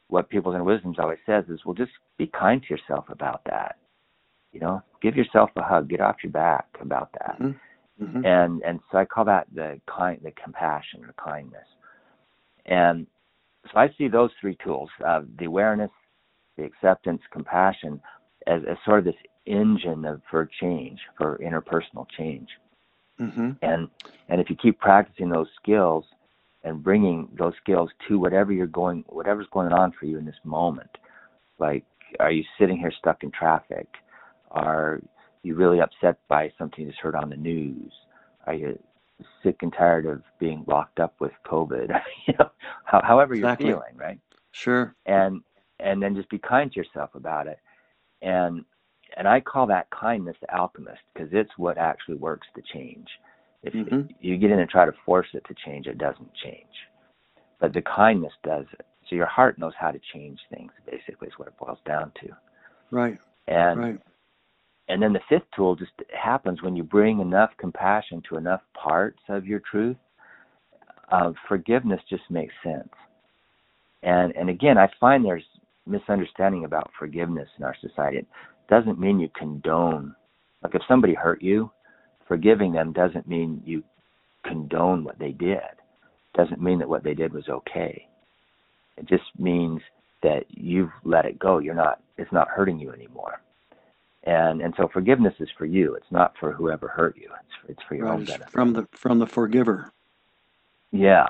what 0.08 0.30
People's 0.30 0.54
Inner 0.54 0.64
Wisdom 0.64 0.94
always 0.98 1.18
says 1.26 1.44
is, 1.50 1.60
well, 1.66 1.74
just 1.74 1.92
be 2.16 2.26
kind 2.26 2.62
to 2.62 2.74
yourself 2.74 3.04
about 3.10 3.42
that. 3.44 3.76
You 4.52 4.60
know, 4.60 4.82
give 5.02 5.16
yourself 5.16 5.50
a 5.56 5.62
hug, 5.62 5.88
get 5.88 6.00
off 6.00 6.16
your 6.22 6.32
back 6.32 6.66
about 6.80 7.10
that. 7.12 7.36
Mm-hmm. 7.40 7.58
Mm-hmm. 8.02 8.24
And 8.24 8.62
and 8.62 8.80
so 8.90 8.98
I 8.98 9.04
call 9.04 9.24
that 9.26 9.46
the 9.54 9.80
kind 9.86 10.20
the 10.22 10.32
compassion 10.32 11.02
the 11.06 11.12
kindness. 11.12 11.66
And 12.66 13.06
so 13.72 13.78
I 13.78 13.92
see 13.96 14.08
those 14.08 14.30
three 14.40 14.56
tools, 14.64 14.90
uh, 15.06 15.22
the 15.38 15.46
awareness, 15.46 15.90
the 16.56 16.64
acceptance, 16.64 17.22
compassion, 17.32 18.00
as, 18.46 18.62
as 18.68 18.76
sort 18.84 19.00
of 19.00 19.04
this 19.04 19.14
engine 19.46 20.04
of, 20.04 20.20
for 20.30 20.48
change, 20.60 20.98
for 21.16 21.38
interpersonal 21.38 22.06
change. 22.16 22.48
Mm-hmm. 23.20 23.52
And 23.62 23.88
and 24.28 24.40
if 24.40 24.50
you 24.50 24.56
keep 24.56 24.80
practicing 24.80 25.28
those 25.28 25.46
skills 25.60 26.04
and 26.64 26.82
bringing 26.82 27.28
those 27.38 27.52
skills 27.62 27.90
to 28.08 28.18
whatever 28.18 28.52
you're 28.52 28.66
going, 28.66 29.04
whatever's 29.08 29.46
going 29.52 29.72
on 29.72 29.92
for 29.92 30.06
you 30.06 30.18
in 30.18 30.24
this 30.24 30.34
moment, 30.44 30.90
like 31.58 31.84
are 32.18 32.32
you 32.32 32.44
sitting 32.58 32.76
here 32.76 32.92
stuck 32.98 33.22
in 33.22 33.30
traffic? 33.30 33.86
Are 34.50 35.00
you 35.44 35.54
really 35.54 35.80
upset 35.80 36.18
by 36.28 36.50
something 36.58 36.84
you 36.84 36.90
just 36.90 37.00
heard 37.00 37.14
on 37.14 37.30
the 37.30 37.36
news? 37.36 37.92
Are 38.46 38.54
you 38.54 38.78
sick 39.42 39.58
and 39.62 39.72
tired 39.72 40.06
of 40.06 40.22
being 40.40 40.64
locked 40.66 40.98
up 41.00 41.14
with 41.20 41.32
COVID. 41.46 41.88
you 42.26 42.34
know, 42.38 42.50
how, 42.84 43.00
however 43.02 43.34
Exactly. 43.34 43.68
you're 43.68 43.76
feeling, 43.80 43.96
right? 43.96 44.18
Sure. 44.52 44.94
and 45.06 45.42
and 45.80 46.00
then 46.02 46.14
just 46.14 46.30
be 46.30 46.38
kind 46.38 46.70
to 46.72 46.78
yourself 46.78 47.10
about 47.16 47.48
it 47.48 47.58
and 48.22 48.64
and 49.16 49.26
i 49.26 49.40
call 49.40 49.66
that 49.66 49.90
kindness 49.90 50.36
the 50.40 50.54
alchemist 50.54 51.00
because 51.12 51.28
it's 51.32 51.50
what 51.56 51.76
actually 51.76 52.14
works 52.16 52.46
to 52.54 52.62
change 52.72 53.08
if 53.64 53.74
Mhm. 53.74 54.08
you 54.20 54.36
get 54.38 54.52
in 54.52 54.60
and 54.60 54.70
try 54.70 54.84
to 54.86 54.92
force 55.04 55.26
it 55.34 55.44
to 55.46 55.54
change 55.54 55.88
it 55.88 55.98
doesn't 55.98 56.32
change 56.34 56.88
but 57.58 57.72
the 57.72 57.82
kindness 57.82 58.32
does 58.44 58.66
it 58.74 58.86
so 59.08 59.16
your 59.16 59.26
heart 59.26 59.58
knows 59.58 59.74
how 59.76 59.90
to 59.90 59.98
change 60.12 60.38
things 60.50 60.70
basically 60.88 61.26
is 61.26 61.36
what 61.36 61.48
it 61.48 61.58
boils 61.58 61.80
down 61.84 62.12
to 62.22 62.28
Right. 62.92 63.18
and 63.48 63.80
Right. 63.80 64.00
And 64.88 65.02
then 65.02 65.12
the 65.12 65.20
fifth 65.28 65.46
tool 65.56 65.76
just 65.76 65.92
happens 66.12 66.62
when 66.62 66.76
you 66.76 66.82
bring 66.82 67.20
enough 67.20 67.50
compassion 67.58 68.22
to 68.28 68.36
enough 68.36 68.60
parts 68.74 69.20
of 69.28 69.46
your 69.46 69.60
truth. 69.60 69.96
Uh, 71.10 71.32
forgiveness 71.48 72.00
just 72.08 72.22
makes 72.30 72.54
sense. 72.62 72.88
And 74.02 74.34
and 74.36 74.50
again, 74.50 74.76
I 74.76 74.88
find 75.00 75.24
there's 75.24 75.44
misunderstanding 75.86 76.64
about 76.64 76.90
forgiveness 76.98 77.48
in 77.58 77.64
our 77.64 77.76
society. 77.80 78.18
It 78.18 78.26
doesn't 78.68 79.00
mean 79.00 79.20
you 79.20 79.30
condone. 79.36 80.14
Like 80.62 80.74
if 80.74 80.82
somebody 80.86 81.14
hurt 81.14 81.42
you, 81.42 81.70
forgiving 82.28 82.72
them 82.72 82.92
doesn't 82.92 83.28
mean 83.28 83.62
you 83.64 83.82
condone 84.44 85.04
what 85.04 85.18
they 85.18 85.32
did. 85.32 85.60
Doesn't 86.34 86.60
mean 86.60 86.78
that 86.80 86.88
what 86.88 87.04
they 87.04 87.14
did 87.14 87.32
was 87.32 87.48
okay. 87.48 88.06
It 88.96 89.06
just 89.06 89.24
means 89.38 89.80
that 90.22 90.44
you've 90.48 90.90
let 91.04 91.24
it 91.24 91.38
go. 91.38 91.58
You're 91.58 91.74
not. 91.74 92.00
It's 92.18 92.32
not 92.32 92.48
hurting 92.48 92.78
you 92.78 92.92
anymore 92.92 93.40
and 94.24 94.60
and 94.62 94.74
so 94.76 94.88
forgiveness 94.92 95.34
is 95.40 95.48
for 95.56 95.66
you. 95.66 95.94
It's 95.94 96.10
not 96.10 96.34
for 96.38 96.52
whoever 96.52 96.88
hurt 96.88 97.16
you. 97.16 97.28
It's 97.40 97.54
for, 97.62 97.72
it's 97.72 97.82
for 97.88 97.94
your 97.94 98.06
Right. 98.06 98.14
own 98.18 98.24
benefit. 98.24 98.50
from 98.50 98.72
the 98.72 98.86
from 98.92 99.18
the 99.18 99.26
forgiver. 99.26 99.92
yeah. 100.90 101.26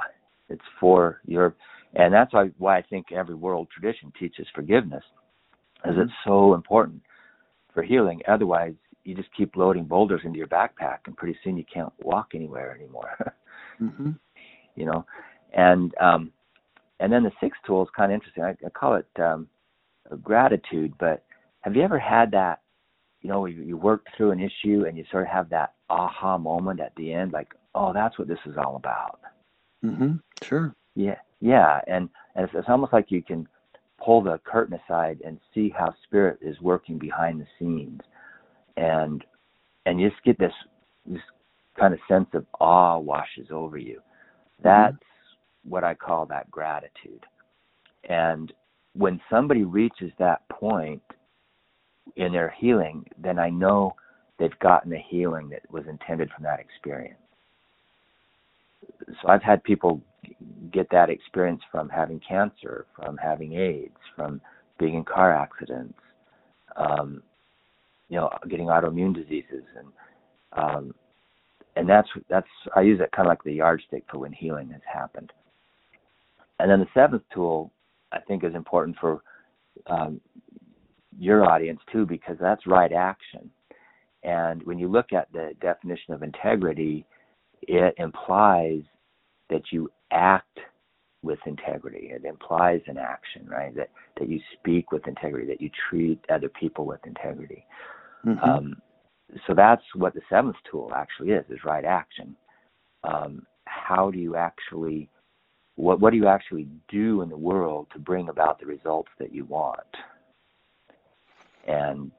It's 0.49 0.65
for 0.79 1.21
your 1.27 1.55
and 1.95 2.13
that's 2.13 2.33
why 2.33 2.51
why 2.59 2.77
i 2.79 2.83
think 2.83 3.13
every 3.13 3.35
world 3.35 3.69
tradition 3.71 4.13
teaches 4.19 4.47
forgiveness 4.55 5.05
as 5.85 5.95
Mhm. 5.95 6.03
it's 6.05 6.13
so 6.25 6.55
important 6.55 7.03
for 7.73 7.83
healing. 7.83 8.21
Otherwise 8.29 8.75
you 9.05 9.15
just 9.15 9.33
keep 9.35 9.55
loading 9.57 9.85
boulders 9.85 10.23
into 10.25 10.39
your 10.39 10.47
backpack 10.49 10.99
and 11.07 11.17
pretty 11.17 11.39
soon 11.45 11.57
you 11.57 11.65
can't 11.65 11.93
walk 12.03 12.35
anywhere 12.35 12.75
anymore. 12.75 13.17
Hmm 13.79 14.13
you 14.77 14.85
know? 14.87 15.05
And 15.53 15.95
um 15.99 16.33
and 17.01 17.13
then 17.13 17.23
the 17.25 17.33
sixth 17.41 17.61
tool 17.67 17.83
is 17.83 17.89
kind 17.97 18.13
of 18.13 18.15
interesting. 18.15 18.45
I, 18.45 18.51
I 18.67 18.71
call 18.71 18.95
it 18.97 19.09
um 19.21 19.49
gratitude 20.23 20.93
but 20.99 21.25
have 21.63 21.75
you 21.75 21.83
ever 21.83 21.99
had 21.99 22.31
that 22.33 22.61
you 23.25 23.31
know 23.31 23.47
you, 23.47 23.63
you 23.63 23.77
work 23.77 24.07
through 24.17 24.31
an 24.33 24.39
issue 24.39 24.85
and 24.87 24.97
you 24.99 25.05
sort 25.11 25.25
of 25.25 25.31
have 25.31 25.49
that 25.49 25.73
aha 25.89 26.37
moment 26.37 26.79
at 26.79 26.95
the 26.97 27.13
end 27.13 27.33
like 27.33 27.49
oh 27.75 27.93
that's 27.93 28.19
what 28.19 28.29
this 28.29 28.39
is 28.47 28.57
all 28.57 28.77
about. 28.77 29.19
Mm-hmm. 29.85 30.17
Sure. 30.43 30.75
yeah. 30.95 31.17
Yeah. 31.41 31.81
And 31.87 32.09
and 32.35 32.45
it's, 32.45 32.55
it's 32.55 32.69
almost 32.69 32.93
like 32.93 33.11
you 33.11 33.23
can 33.23 33.49
pull 34.03 34.23
the 34.23 34.39
curtain 34.45 34.79
aside 34.87 35.21
and 35.25 35.41
see 35.55 35.73
how 35.77 35.95
spirit 36.05 36.39
is 36.43 36.61
working 36.61 36.99
behind 36.99 37.41
the 37.41 37.47
scenes. 37.59 38.01
And 38.77 39.25
and 39.87 40.01
you 40.01 40.11
just 40.11 40.23
get 40.23 40.39
this 40.39 40.53
this 41.07 41.21
kind 41.79 41.95
of 41.95 42.01
sense 42.07 42.29
of 42.35 42.47
awe 42.61 42.99
washes 42.99 43.49
over 43.51 43.79
you. 43.79 44.01
That's 44.63 44.97
what 45.65 45.83
i 45.83 45.95
call 45.95 46.27
that 46.27 46.51
gratitude. 46.51 47.25
And 48.09 48.53
when 48.93 49.19
somebody 49.31 49.65
reaches 49.65 50.13
that 50.19 50.47
point 50.51 51.03
in 52.17 52.33
their 52.33 52.55
healing 52.59 53.05
then 53.19 53.39
i 53.39 53.51
know 53.51 53.95
they've 54.39 54.59
gotten 54.61 54.91
the 54.91 54.99
healing 54.99 55.49
that 55.49 55.63
was 55.71 55.85
intended 55.89 56.31
from 56.31 56.45
that 56.45 56.61
experience 56.61 57.19
so 59.23 59.29
i've 59.29 59.43
had 59.43 59.63
people 59.65 60.03
get 60.73 60.89
that 60.91 61.11
experience 61.11 61.63
from 61.71 61.89
having 61.89 62.21
cancer, 62.27 62.87
from 62.97 63.17
having 63.17 63.55
AIDS, 63.55 63.97
from 64.17 64.41
being 64.79 64.95
in 64.95 65.05
car 65.05 65.35
accidents, 65.35 65.99
um, 66.77 67.23
you 68.09 68.17
know, 68.17 68.31
getting 68.49 68.67
autoimmune 68.67 69.15
diseases, 69.15 69.65
and 69.79 69.89
um, 70.53 70.95
and 71.77 71.89
that's 71.89 72.09
that's 72.29 72.49
I 72.77 72.83
use 72.83 73.01
it 73.01 73.13
kind 73.13 73.27
of 73.27 73.31
like 73.31 73.43
the 73.45 73.53
yardstick 73.53 74.05
for 74.11 74.19
when 74.19 74.33
healing 74.33 74.71
has 74.71 74.83
happened. 74.93 75.33
And 76.61 76.71
then 76.71 76.81
the 76.81 76.87
seventh 76.95 77.23
tool 77.33 77.73
I 78.13 78.21
think 78.21 78.45
is 78.45 78.55
important 78.55 78.97
for 79.01 79.23
um, 79.87 80.21
your 81.19 81.45
audience 81.45 81.81
too 81.93 82.07
because 82.07 82.37
that's 82.41 82.67
right 82.67 82.93
action. 82.93 83.51
And 84.23 84.63
when 84.63 84.79
you 84.79 84.89
look 84.89 85.13
at 85.13 85.31
the 85.33 85.53
definition 85.61 86.15
of 86.15 86.23
integrity, 86.23 87.07
it 87.63 87.95
implies 87.99 88.83
that 89.51 89.63
you 89.71 89.91
act 90.11 90.59
with 91.23 91.39
integrity. 91.47 92.11
It 92.13 92.25
implies 92.25 92.81
an 92.87 92.99
action, 92.99 93.47
right? 93.49 93.75
That 93.75 93.91
that 94.19 94.29
you 94.29 94.41
speak 94.59 94.93
with 94.93 95.07
integrity, 95.07 95.47
that 95.47 95.61
you 95.61 95.71
treat 95.89 96.21
other 96.31 96.49
people 96.49 96.87
with 96.87 97.01
integrity. 97.07 97.67
Mhm. 98.25 98.43
Um, 98.47 98.83
so 99.47 99.55
that's 99.55 99.83
what 99.95 100.15
the 100.15 100.23
seventh 100.29 100.57
tool 100.71 100.93
actually 100.95 101.33
is: 101.33 101.49
is 101.51 101.65
right 101.65 101.85
action. 101.85 102.37
Um, 103.03 103.47
how 103.67 104.11
do 104.11 104.19
you 104.19 104.37
actually 104.37 105.09
what 105.77 106.01
what 106.01 106.11
do 106.11 106.17
you 106.17 106.29
actually 106.29 106.69
do 106.89 107.23
in 107.23 107.29
the 107.29 107.37
world 107.37 107.89
to 107.93 107.99
bring 107.99 108.29
about 108.29 108.59
the 108.61 108.67
results 108.67 109.11
that 109.19 109.33
you 109.33 109.45
want? 109.45 109.81
And 111.67 112.11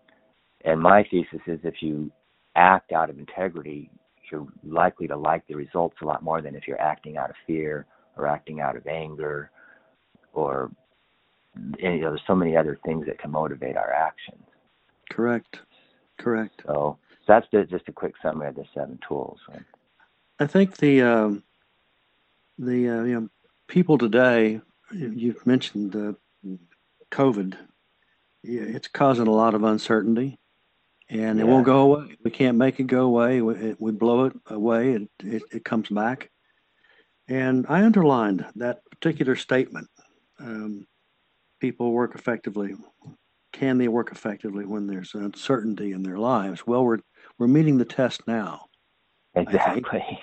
and 0.64 0.82
my 0.82 1.04
thesis 1.10 1.42
is 1.48 1.60
if 1.64 1.82
you 1.82 2.12
act 2.56 2.92
out 2.92 3.10
of 3.10 3.20
integrity, 3.20 3.90
you're 4.32 4.48
likely 4.64 5.08
to 5.08 5.16
like 5.16 5.46
the 5.48 5.56
results 5.56 5.98
a 6.02 6.06
lot 6.06 6.24
more 6.24 6.42
than 6.42 6.56
if 6.56 6.68
you're 6.68 6.82
acting 6.82 7.18
out 7.18 7.30
of 7.30 7.36
fear 7.46 7.86
or 8.18 8.28
acting 8.28 8.60
out 8.62 8.76
of 8.76 8.88
anger 8.88 9.52
or 10.34 10.72
you 11.78 11.90
know 12.02 12.10
there's 12.10 12.22
so 12.28 12.36
many 12.36 12.58
other 12.58 12.78
things 12.86 13.06
that 13.06 13.20
can 13.20 13.32
motivate 13.32 13.78
our 13.78 13.92
actions 13.94 14.44
Correct. 15.12 15.60
Correct. 16.18 16.62
so 16.66 16.98
that's 17.28 17.46
the, 17.52 17.64
just 17.66 17.88
a 17.88 17.92
quick 17.92 18.14
summary 18.22 18.48
of 18.50 18.56
the 18.56 18.66
seven 18.74 19.00
tools? 19.08 19.40
I 20.40 20.48
think 20.48 20.78
the 20.78 21.02
um, 21.02 21.44
the 22.58 22.90
uh, 22.90 23.04
you 23.04 23.20
know 23.22 23.30
people 23.68 23.98
today. 23.98 24.62
you- 24.92 25.14
You've 25.16 25.46
mentioned 25.46 25.92
the 25.92 26.16
COVID. 27.12 27.56
Yeah, 28.48 28.62
it's 28.62 28.88
causing 28.88 29.28
a 29.28 29.32
lot 29.32 29.56
of 29.56 29.64
uncertainty, 29.64 30.40
and 31.10 31.40
it 31.40 31.46
Yeah. 31.46 31.52
won't 31.52 31.66
go 31.66 31.94
away. 31.94 32.16
We 32.24 32.32
can't 32.32 32.58
make 32.58 32.80
it 32.80 32.84
go 32.88 33.06
away. 33.06 33.42
We, 33.42 33.56
it, 33.56 33.82
we 33.82 33.92
blow 33.92 34.26
it 34.26 34.34
away, 34.48 34.94
and 34.94 35.10
it, 35.24 35.44
it 35.52 35.66
comes 35.66 35.90
back. 35.90 36.30
And 37.28 37.66
I 37.68 37.84
underlined 37.84 38.46
that 38.56 38.82
particular 38.92 39.36
statement. 39.36 39.90
Um, 40.40 40.86
people 41.60 41.92
work 41.92 42.14
effectively. 42.14 42.76
Can 43.52 43.78
they 43.80 43.88
work 43.88 44.12
effectively 44.12 44.66
when 44.66 44.86
there's 44.86 45.16
uncertainty 45.16 45.92
in 45.94 46.04
their 46.04 46.20
lives? 46.20 46.68
Well, 46.68 46.86
we're 46.86 47.00
we're 47.40 47.48
meeting 47.48 47.78
the 47.78 47.86
test 47.86 48.28
now. 48.28 48.68
exactly 49.34 50.20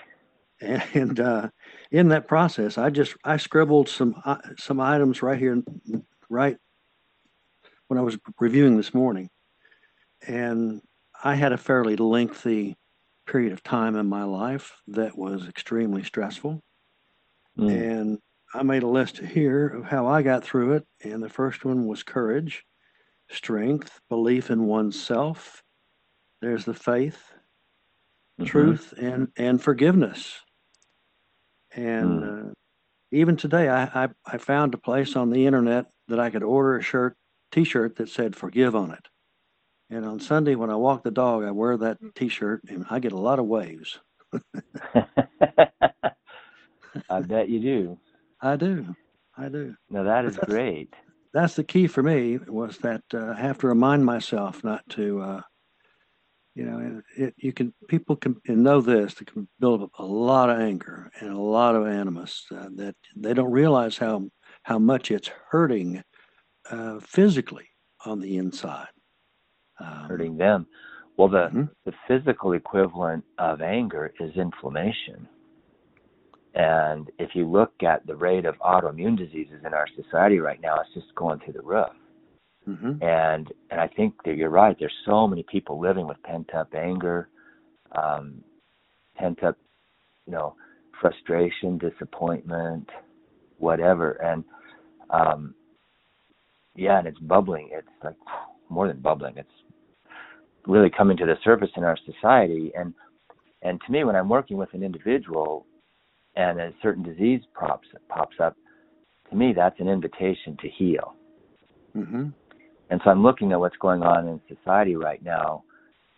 and 0.61 1.19
uh, 1.19 1.49
in 1.91 2.09
that 2.09 2.29
process, 2.29 2.79
I 2.79 2.91
just 2.91 3.17
I 3.25 3.37
scribbled 3.37 3.89
some 3.89 4.21
uh, 4.25 4.37
some 4.59 4.81
items 4.81 5.23
right 5.23 5.39
here, 5.39 5.61
right 6.29 6.57
when 7.93 7.99
I 7.99 8.03
was 8.03 8.17
reviewing 8.41 8.79
this 8.79 8.95
morning, 8.95 9.29
and 10.27 10.81
I 11.23 11.35
had 11.35 11.53
a 11.53 11.59
fairly 11.59 11.95
lengthy 11.97 12.75
period 13.27 13.53
of 13.53 13.63
time 13.63 13.97
in 13.97 14.09
my 14.09 14.25
life 14.25 14.73
that 14.89 15.19
was 15.19 15.47
extremely 15.47 16.03
stressful, 16.03 16.63
Mm. 17.59 17.71
and 17.71 18.19
I 18.55 18.63
made 18.63 18.83
a 18.83 18.87
list 18.87 19.19
here 19.19 19.69
of 19.69 19.85
how 19.85 20.07
I 20.07 20.23
got 20.23 20.43
through 20.43 20.73
it. 20.73 20.87
And 21.05 21.23
the 21.23 21.29
first 21.29 21.67
one 21.67 21.87
was 21.87 22.03
courage, 22.03 22.65
strength, 23.29 24.01
belief 24.09 24.51
in 24.51 24.65
oneself. 24.65 25.63
There's 26.41 26.65
the 26.65 26.73
faith, 26.73 27.35
Mhm. 28.41 28.47
truth 28.47 28.95
and 28.97 29.31
and 29.37 29.63
forgiveness 29.63 30.41
and 31.73 32.25
uh, 32.25 32.53
even 33.11 33.37
today 33.37 33.69
I, 33.69 34.05
I 34.05 34.09
i 34.25 34.39
found 34.39 34.73
a 34.73 34.79
place 34.79 35.15
on 35.17 35.29
the 35.29 35.47
internet 35.47 35.91
that 36.09 36.19
i 36.19 36.31
could 36.31 36.43
order 36.43 36.79
a 36.79 36.83
shirt 36.83 37.15
t-shirt 37.53 37.97
that 37.97 38.09
said 38.09 38.35
forgive 38.37 38.75
on 38.75 38.91
it. 38.93 39.07
And 39.91 40.05
on 40.07 40.21
sunday 40.21 40.55
when 40.55 40.71
i 40.71 40.77
walk 40.77 41.03
the 41.05 41.11
dog 41.11 41.45
i 41.45 41.51
wear 41.51 41.77
that 41.77 41.99
t-shirt 42.15 42.63
and 42.69 42.85
i 42.91 42.99
get 42.99 43.13
a 43.13 43.19
lot 43.19 43.39
of 43.39 43.47
waves. 43.47 44.01
I 47.09 47.21
bet 47.21 47.49
you 47.49 47.61
do. 47.61 47.99
i 48.41 48.57
do. 48.57 48.95
I 49.37 49.49
do. 49.49 49.75
Now, 49.91 50.03
that 50.05 50.25
is 50.25 50.35
that's- 50.37 50.51
great. 50.51 50.95
that's 51.33 51.55
the 51.57 51.65
key 51.65 51.87
for 51.87 52.03
me 52.03 52.39
was 52.47 52.79
that 52.79 53.03
uh, 53.15 53.35
i 53.37 53.41
have 53.41 53.59
to 53.59 53.67
remind 53.67 54.05
myself 54.05 54.63
not 54.65 54.83
to 54.91 55.21
uh, 55.21 55.41
you 56.55 56.65
know 56.65 56.79
and 56.79 57.03
it, 57.17 57.35
you 57.39 57.53
can 57.53 57.73
people 57.89 58.15
can 58.17 58.37
and 58.49 58.63
know 58.63 58.81
this 58.81 59.15
they 59.15 59.25
can 59.25 59.49
build 59.61 59.83
up 59.83 59.91
a 59.99 60.05
lot 60.05 60.51
of 60.51 60.61
anger 60.61 61.11
and 61.21 61.31
a 61.33 61.39
lot 61.41 61.75
of 61.75 61.87
animus 61.87 62.45
uh, 62.55 62.69
that 62.77 62.95
they 63.17 63.33
don't 63.35 63.51
realize 63.51 63.97
how 63.97 64.23
how 64.65 64.79
much 64.79 65.11
it's 65.11 65.31
hurting 65.51 66.03
uh, 66.71 67.01
physically 67.01 67.69
on 68.07 68.21
the 68.21 68.37
inside 68.37 68.89
um, 69.81 70.05
Hurting 70.09 70.37
them. 70.37 70.67
Well, 71.17 71.29
the 71.29 71.49
Mhm. 71.51 71.71
the 71.85 71.93
physical 72.09 72.53
equivalent 72.53 73.25
of 73.39 73.61
anger 73.63 74.13
is 74.21 74.37
inflammation. 74.37 75.29
And 76.55 77.11
if 77.19 77.35
you 77.35 77.47
look 77.47 77.83
at 77.83 78.07
the 78.07 78.17
rate 78.17 78.45
of 78.45 78.59
autoimmune 78.59 79.17
diseases 79.17 79.65
in 79.65 79.75
our 79.75 79.87
society 79.89 80.39
right 80.39 80.61
now, 80.61 80.81
it's 80.81 80.93
just 80.95 81.15
going 81.15 81.41
through 81.41 81.55
the 81.55 81.63
roof. 81.63 81.95
Mhm. 82.69 83.03
And 83.03 83.53
and 83.71 83.81
I 83.81 83.89
think 83.89 84.23
that 84.25 84.37
you're 84.37 84.51
right. 84.51 84.79
There's 84.79 84.97
so 85.05 85.27
many 85.27 85.43
people 85.45 85.79
living 85.79 86.07
with 86.07 86.23
pent 86.23 86.55
up 86.55 86.75
anger, 86.75 87.29
um, 87.93 88.45
pent 89.17 89.43
up, 89.43 89.57
you 90.27 90.33
know, 90.33 90.55
frustration, 91.01 91.79
disappointment, 91.79 92.91
whatever. 93.59 94.13
And 94.23 94.45
um, 95.11 95.55
yeah, 96.75 96.99
and 96.99 97.07
it's 97.07 97.19
bubbling. 97.19 97.71
It's 97.73 97.87
like 98.03 98.17
more 98.69 98.89
than 98.89 99.01
bubbling. 99.01 99.35
It's 99.37 99.49
really 100.67 100.91
coming 100.91 101.17
to 101.19 101.27
the 101.27 101.37
surface 101.45 101.71
in 101.77 101.85
our 101.85 101.97
society. 102.07 102.73
And 102.77 102.95
and 103.63 103.81
to 103.87 103.93
me, 103.93 104.05
when 104.05 104.17
I'm 104.17 104.29
working 104.29 104.57
with 104.57 104.73
an 104.75 104.83
individual, 104.83 105.67
and 106.37 106.61
a 106.61 106.73
certain 106.83 107.03
disease 107.03 107.43
pops 107.59 107.89
pops 108.09 108.37
up, 108.41 108.57
to 109.31 109.37
me 109.37 109.53
that's 109.53 109.79
an 109.81 109.89
invitation 109.89 110.57
to 110.61 110.69
heal. 110.69 111.15
Mhm. 111.95 112.33
And 112.91 113.01
so 113.03 113.11
I'm 113.11 113.23
looking 113.23 113.53
at 113.53 113.61
what's 113.61 113.77
going 113.77 114.03
on 114.03 114.29
in 114.29 114.41
society 114.49 114.97
right 114.97 115.23
now 115.23 115.65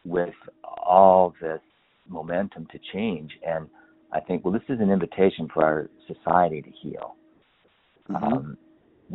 with 0.04 0.34
all 0.64 1.34
this 1.40 1.60
momentum 2.08 2.66
to 2.66 2.78
change. 2.92 3.38
And 3.46 3.68
I 4.12 4.20
think, 4.20 4.44
well, 4.44 4.52
this 4.52 4.68
is 4.68 4.80
an 4.80 4.90
invitation 4.90 5.48
for 5.48 5.64
our 5.64 5.88
society 6.06 6.62
to 6.62 6.70
heal. 6.70 7.16
Mhm. 8.08 8.22
Um, 8.22 8.58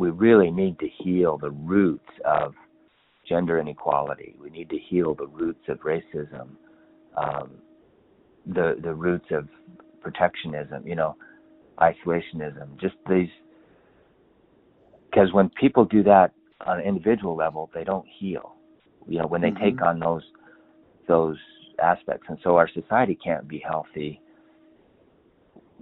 we 0.00 0.08
really 0.08 0.50
need 0.50 0.78
to 0.78 0.88
heal 0.88 1.36
the 1.36 1.50
roots 1.50 2.08
of 2.24 2.54
gender 3.28 3.58
inequality. 3.58 4.34
We 4.40 4.48
need 4.48 4.70
to 4.70 4.78
heal 4.78 5.14
the 5.14 5.26
roots 5.26 5.68
of 5.68 5.78
racism, 5.80 6.48
um, 7.18 7.50
the 8.46 8.76
the 8.82 8.94
roots 8.94 9.26
of 9.30 9.46
protectionism. 10.00 10.86
You 10.86 10.96
know, 10.96 11.16
isolationism. 11.80 12.80
Just 12.80 12.94
these, 13.10 13.28
because 15.10 15.34
when 15.34 15.50
people 15.50 15.84
do 15.84 16.02
that 16.04 16.32
on 16.66 16.80
an 16.80 16.86
individual 16.86 17.36
level, 17.36 17.70
they 17.74 17.84
don't 17.84 18.06
heal. 18.08 18.54
You 19.06 19.18
know, 19.18 19.26
when 19.26 19.42
they 19.42 19.50
Mhm. 19.50 19.60
take 19.60 19.82
on 19.82 19.98
those 19.98 20.24
those 21.08 21.36
aspects, 21.78 22.26
and 22.30 22.38
so 22.42 22.56
our 22.56 22.68
society 22.68 23.16
can't 23.22 23.46
be 23.46 23.58
healthy 23.58 24.18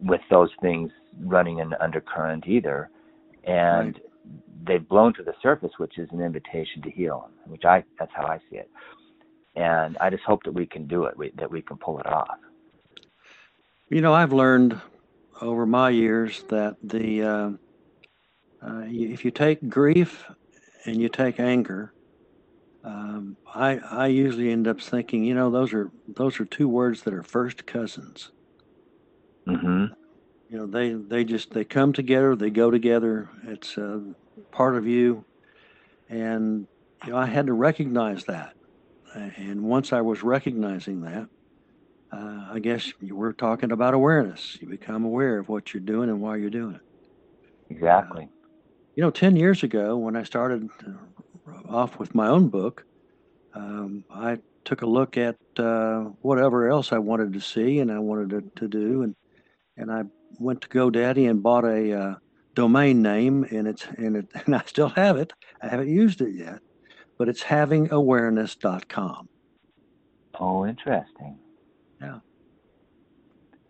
with 0.02 0.22
those 0.28 0.50
things 0.60 0.90
running 1.20 1.60
in 1.60 1.72
undercurrent 1.75 2.48
either. 2.48 2.90
And 3.44 3.94
Right. 3.94 4.07
They've 4.68 4.87
blown 4.87 5.14
to 5.14 5.22
the 5.22 5.34
surface, 5.42 5.72
which 5.78 5.98
is 5.98 6.08
an 6.12 6.20
invitation 6.20 6.82
to 6.82 6.90
heal, 6.90 7.30
which 7.46 7.64
I 7.64 7.84
that's 7.98 8.12
how 8.14 8.26
I 8.26 8.38
see 8.50 8.56
it. 8.56 8.70
And 9.56 9.96
I 9.98 10.10
just 10.10 10.22
hope 10.22 10.44
that 10.44 10.52
we 10.52 10.66
can 10.66 10.87
do 10.87 11.04
it, 11.04 11.16
we, 11.16 11.32
that 11.37 11.50
we 11.50 11.62
can 11.62 11.78
pull 11.78 11.98
it 11.98 12.06
off. 12.06 12.38
You 13.90 14.00
know, 14.00 14.12
I've 14.12 14.32
learned 14.32 14.80
over 15.40 15.66
my 15.66 15.90
years 15.90 16.44
that 16.48 16.76
the 16.82 17.22
uh, 17.22 17.50
uh, 18.62 18.82
if 18.87 19.25
you 19.25 19.30
take 19.30 19.68
grief 19.68 20.30
and 20.84 21.00
you 21.00 21.08
take 21.08 21.40
anger, 21.40 21.92
um, 22.84 23.37
I 23.54 23.78
I 23.78 24.06
usually 24.08 24.52
end 24.52 24.68
up 24.68 24.80
thinking, 24.80 25.25
you 25.25 25.34
know, 25.34 25.50
those 25.50 25.72
are 25.72 25.90
those 26.06 26.38
are 26.38 26.44
two 26.44 26.68
words 26.68 27.02
that 27.02 27.14
are 27.14 27.22
first 27.22 27.66
cousins. 27.66 28.30
Mm-hmm. 29.46 29.87
You 30.50 30.58
know, 30.58 30.66
they 30.66 30.92
they 30.92 31.25
just 31.25 31.52
they 31.52 31.64
come 31.64 31.92
together, 31.92 32.37
they 32.37 32.50
go 32.50 32.70
together. 32.70 33.28
It's 33.44 33.76
uh, 33.76 34.00
part 34.50 34.76
of 34.76 34.87
you, 34.87 35.25
and 36.09 36.66
you 37.04 37.12
know, 37.12 37.18
I 37.18 37.26
had 37.26 37.47
to 37.47 37.52
recognize 37.52 38.25
that. 38.25 38.54
Uh, 39.14 39.30
And 39.37 39.62
once 39.62 39.92
I 39.92 40.00
was 40.00 40.23
recognizing 40.23 41.02
that, 41.02 41.28
uh, 42.12 42.47
I 42.52 42.59
guess 42.61 42.92
you 43.00 43.16
were 43.16 43.33
talking 43.33 43.73
about 43.73 43.95
awareness. 43.95 44.59
You 44.61 44.68
become 44.68 45.04
aware 45.04 45.38
of 45.38 45.49
what 45.49 45.73
you're 45.73 45.80
doing 45.83 46.09
and 46.09 46.21
why 46.21 46.37
you're 46.37 46.50
doing 46.50 46.75
it. 46.76 46.80
Exactly. 47.71 48.28
You 48.97 49.02
know, 49.02 49.11
10 49.11 49.37
years 49.37 49.62
ago, 49.62 49.97
when 49.97 50.16
I 50.16 50.23
started 50.25 50.68
uh, 50.87 50.92
off 51.68 51.99
with 51.99 52.14
my 52.14 52.29
own 52.29 52.48
book, 52.48 52.85
um, 53.55 54.05
I 54.11 54.38
took 54.64 54.83
a 54.83 54.87
look 54.87 55.16
at 55.16 55.37
uh, 55.59 56.01
whatever 56.22 56.68
else 56.68 56.92
I 56.92 56.98
wanted 56.98 57.33
to 57.35 57.40
see 57.40 57.79
and 57.81 57.92
I 57.92 57.98
wanted 57.98 58.31
to, 58.31 58.61
to 58.61 58.68
do. 58.68 59.03
And, 59.03 59.14
and 59.77 59.90
I 59.92 60.05
went 60.38 60.62
to 60.62 60.68
GoDaddy 60.68 61.29
and 61.29 61.42
bought 61.42 61.64
a 61.64 61.92
uh, 61.92 62.14
domain 62.59 63.01
name, 63.01 63.44
and, 63.53 63.68
it's, 63.68 63.87
and, 63.97 64.16
it, 64.16 64.27
and 64.47 64.57
I 64.57 64.62
still 64.66 64.88
have 64.90 65.16
it. 65.16 65.33
I 65.62 65.68
haven't 65.68 65.88
used 65.88 66.21
it 66.21 66.35
yet, 66.35 66.59
but 67.16 67.29
it's 67.29 67.44
havingawareness.com. 67.44 69.29
Oh, 70.40 70.66
interesting. 70.66 71.38
Yeah. 72.01 72.18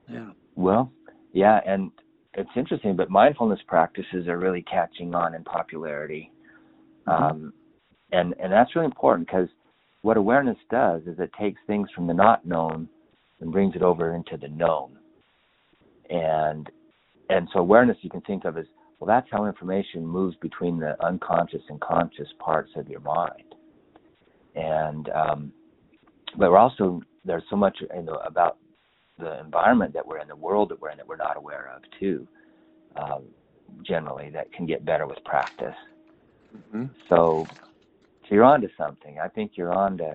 Yeah. 0.09 0.31
Well, 0.57 0.91
yeah, 1.33 1.61
and 1.67 1.91
it's 2.35 2.51
interesting, 2.57 2.97
but 2.97 3.11
mindfulness 3.11 3.61
practices 3.67 4.27
are 4.27 4.39
really 4.39 4.63
catching 4.63 5.15
on 5.15 5.35
in 5.35 5.45
popularity. 5.45 6.33
Mhm. 7.07 7.13
Um, 7.31 7.53
and 8.13 8.35
and 8.41 8.51
that's 8.51 8.75
really 8.75 8.87
important 8.87 9.27
because 9.27 9.49
what 10.01 10.17
awareness 10.17 10.57
does 10.71 11.03
is 11.03 11.19
it 11.19 11.31
takes 11.39 11.61
things 11.67 11.89
from 11.95 12.07
the 12.07 12.15
not 12.15 12.47
known 12.47 12.89
and 13.41 13.53
brings 13.53 13.77
it 13.77 13.83
over 13.83 14.15
into 14.15 14.39
the 14.39 14.49
known. 14.49 14.99
And 16.09 16.71
and 17.29 17.49
so 17.53 17.61
awareness 17.61 17.99
you 18.01 18.09
can 18.11 18.23
think 18.23 18.45
of 18.47 18.57
as 18.57 18.67
well 18.99 19.07
that's 19.07 19.29
how 19.31 19.47
information 19.47 20.07
moves 20.07 20.37
between 20.37 20.79
the 20.79 20.97
unconscious 21.05 21.63
and 21.69 21.81
conscious 21.81 22.29
parts 22.39 22.71
of 22.77 22.89
your 22.89 23.01
mind. 23.01 23.55
And 24.55 25.09
um, 25.11 25.53
but 26.37 26.51
we're 26.51 26.59
also 26.59 27.01
there's 27.25 27.45
so 27.51 27.57
much 27.57 27.79
you 27.81 28.03
know 28.03 28.21
about 28.25 28.59
the 29.19 29.41
environment 29.41 29.93
that 29.95 30.07
we're 30.07 30.19
in, 30.19 30.29
the 30.29 30.37
world 30.37 30.69
that 30.71 30.81
we're 30.81 30.91
in 30.91 30.97
that 30.97 31.07
we're 31.07 31.17
not 31.17 31.37
aware 31.37 31.73
of 31.75 31.83
too. 31.99 32.27
Um, 32.97 33.25
generally, 33.83 34.31
that 34.31 34.53
can 34.53 34.67
get 34.67 34.85
better 34.85 35.07
with 35.07 35.23
practice. 35.25 35.75
Mhm. 36.57 36.91
So, 37.09 37.47
so 38.23 38.35
you're 38.35 38.45
onto 38.45 38.69
something. 38.77 39.19
I 39.19 39.29
think 39.29 39.57
you're 39.57 39.73
onto. 39.73 40.11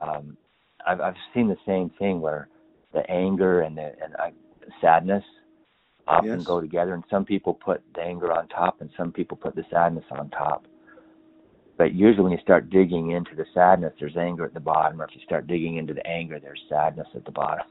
Um, 0.00 0.36
I've 0.86 1.00
I've 1.00 1.16
seen 1.34 1.48
the 1.48 1.58
same 1.66 1.90
thing 1.98 2.20
where 2.20 2.48
the 2.92 3.08
anger 3.10 3.62
and 3.62 3.76
the 3.76 3.94
and 4.02 4.14
I, 4.16 4.32
sadness 4.80 5.24
often 6.06 6.38
Yes. 6.38 6.44
go 6.44 6.60
together, 6.60 6.94
and 6.94 7.04
some 7.10 7.24
people 7.24 7.54
put 7.54 7.82
the 7.94 8.02
anger 8.02 8.32
on 8.32 8.48
top, 8.48 8.80
and 8.80 8.90
some 8.96 9.12
people 9.12 9.36
put 9.36 9.54
the 9.54 9.64
sadness 9.70 10.04
on 10.10 10.30
top. 10.30 10.66
But 11.78 11.92
usually, 11.94 12.22
when 12.24 12.32
you 12.32 12.38
start 12.38 12.70
digging 12.70 13.10
into 13.10 13.34
the 13.34 13.44
sadness, 13.52 13.92
there's 14.00 14.16
anger 14.16 14.44
at 14.44 14.54
the 14.54 14.60
bottom, 14.60 15.00
or 15.00 15.04
if 15.04 15.14
you 15.14 15.20
start 15.22 15.46
digging 15.46 15.76
into 15.76 15.92
the 15.94 16.06
anger, 16.06 16.38
there's 16.40 16.62
sadness 16.68 17.08
at 17.14 17.24
the 17.24 17.32
bottom. 17.32 17.66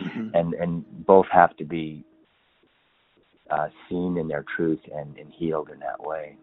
Mhm. 0.00 0.30
and 0.34 0.54
and 0.54 0.84
both 1.06 1.26
have 1.30 1.56
to 1.56 1.64
be 1.64 2.04
uh, 3.50 3.68
seen 3.88 4.16
in 4.18 4.28
their 4.28 4.44
truth 4.56 4.80
and, 4.94 5.16
and 5.18 5.30
healed 5.32 5.70
in 5.70 5.78
that 5.80 6.02
way. 6.02 6.36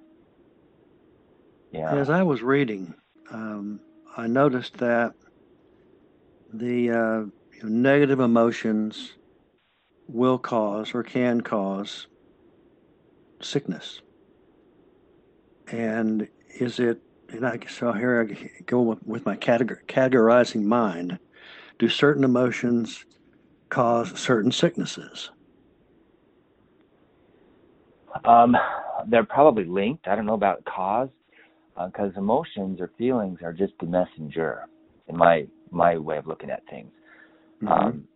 Yeah. 1.71 1.93
As 1.95 2.09
I 2.09 2.23
was 2.23 2.41
reading, 2.41 2.95
um, 3.31 3.79
I 4.17 4.27
noticed 4.27 4.77
that 4.77 5.13
the 6.53 6.91
uh, 6.91 7.65
negative 7.67 8.19
emotions 8.19 9.13
will 10.07 10.37
cause 10.37 10.93
or 10.93 11.03
can 11.03 11.41
cause 11.41 12.07
sickness. 13.41 14.01
And 15.71 16.27
is 16.59 16.79
it, 16.79 17.01
and 17.29 17.45
I 17.45 17.59
so 17.67 17.91
here 17.91 18.27
I 18.29 18.61
go 18.63 18.81
with, 18.81 19.25
my 19.25 19.35
categorizing 19.35 20.63
mind. 20.63 21.17
Do 21.79 21.89
certain 21.89 22.23
emotions 22.23 23.05
cause 23.69 24.17
certain 24.17 24.51
sicknesses? 24.51 25.31
Um, 28.23 28.55
they're 29.07 29.25
probably 29.25 29.65
linked. 29.65 30.07
I 30.07 30.15
don't 30.15 30.25
know 30.25 30.35
about 30.35 30.63
cause, 30.65 31.09
because 31.75 32.13
emotions 32.15 32.79
or 32.79 32.89
feelings 32.97 33.39
are 33.43 33.51
just 33.51 33.73
the 33.79 33.85
messenger, 33.85 34.67
in 35.07 35.17
my 35.17 35.47
my 35.71 35.97
way 35.97 36.17
of 36.17 36.27
looking 36.27 36.49
at 36.49 36.65
things. 36.67 36.91
Mhm. 37.61 37.71
Um, 37.71 38.07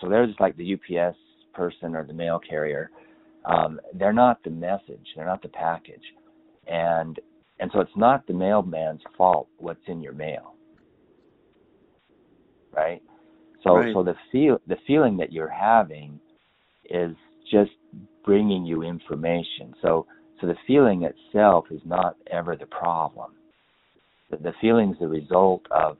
so 0.00 0.08
they're 0.08 0.26
just 0.26 0.40
like 0.40 0.56
the 0.56 0.74
UPS 0.74 1.16
person 1.54 1.94
or 1.94 2.04
the 2.04 2.12
mail 2.12 2.38
carrier. 2.38 2.90
Um, 3.44 3.80
they're 3.94 4.12
not 4.12 4.42
the 4.44 4.50
message. 4.50 5.06
They're 5.16 5.26
not 5.26 5.42
the 5.42 5.48
package, 5.48 6.04
and 6.66 7.18
and 7.58 7.70
so 7.72 7.80
it's 7.80 7.96
not 7.96 8.26
the 8.26 8.34
mailman's 8.34 9.02
fault 9.16 9.48
what's 9.58 9.80
in 9.86 10.02
your 10.02 10.12
mail, 10.12 10.54
right? 12.72 13.02
So 13.64 13.76
Right. 13.76 13.94
so 13.94 14.02
the 14.02 14.14
feel 14.30 14.60
the 14.66 14.76
feeling 14.86 15.16
that 15.18 15.32
you're 15.32 15.48
having 15.48 16.20
is 16.84 17.14
just 17.50 17.72
bringing 18.24 18.64
you 18.64 18.82
information. 18.82 19.74
So 19.82 20.06
so 20.40 20.46
the 20.46 20.56
feeling 20.66 21.04
itself 21.04 21.66
is 21.70 21.80
not 21.84 22.16
ever 22.30 22.56
the 22.56 22.66
problem. 22.66 23.32
The, 24.30 24.36
the 24.38 24.52
feeling 24.60 24.92
is 24.92 24.98
the 24.98 25.08
result 25.08 25.62
of 25.70 25.98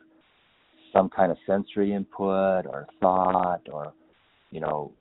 some 0.92 1.08
kind 1.08 1.30
of 1.30 1.38
sensory 1.46 1.92
input 1.92 2.66
or 2.66 2.86
thought 3.00 3.62
or 3.72 3.92
you 4.50 4.60
know 4.60 4.92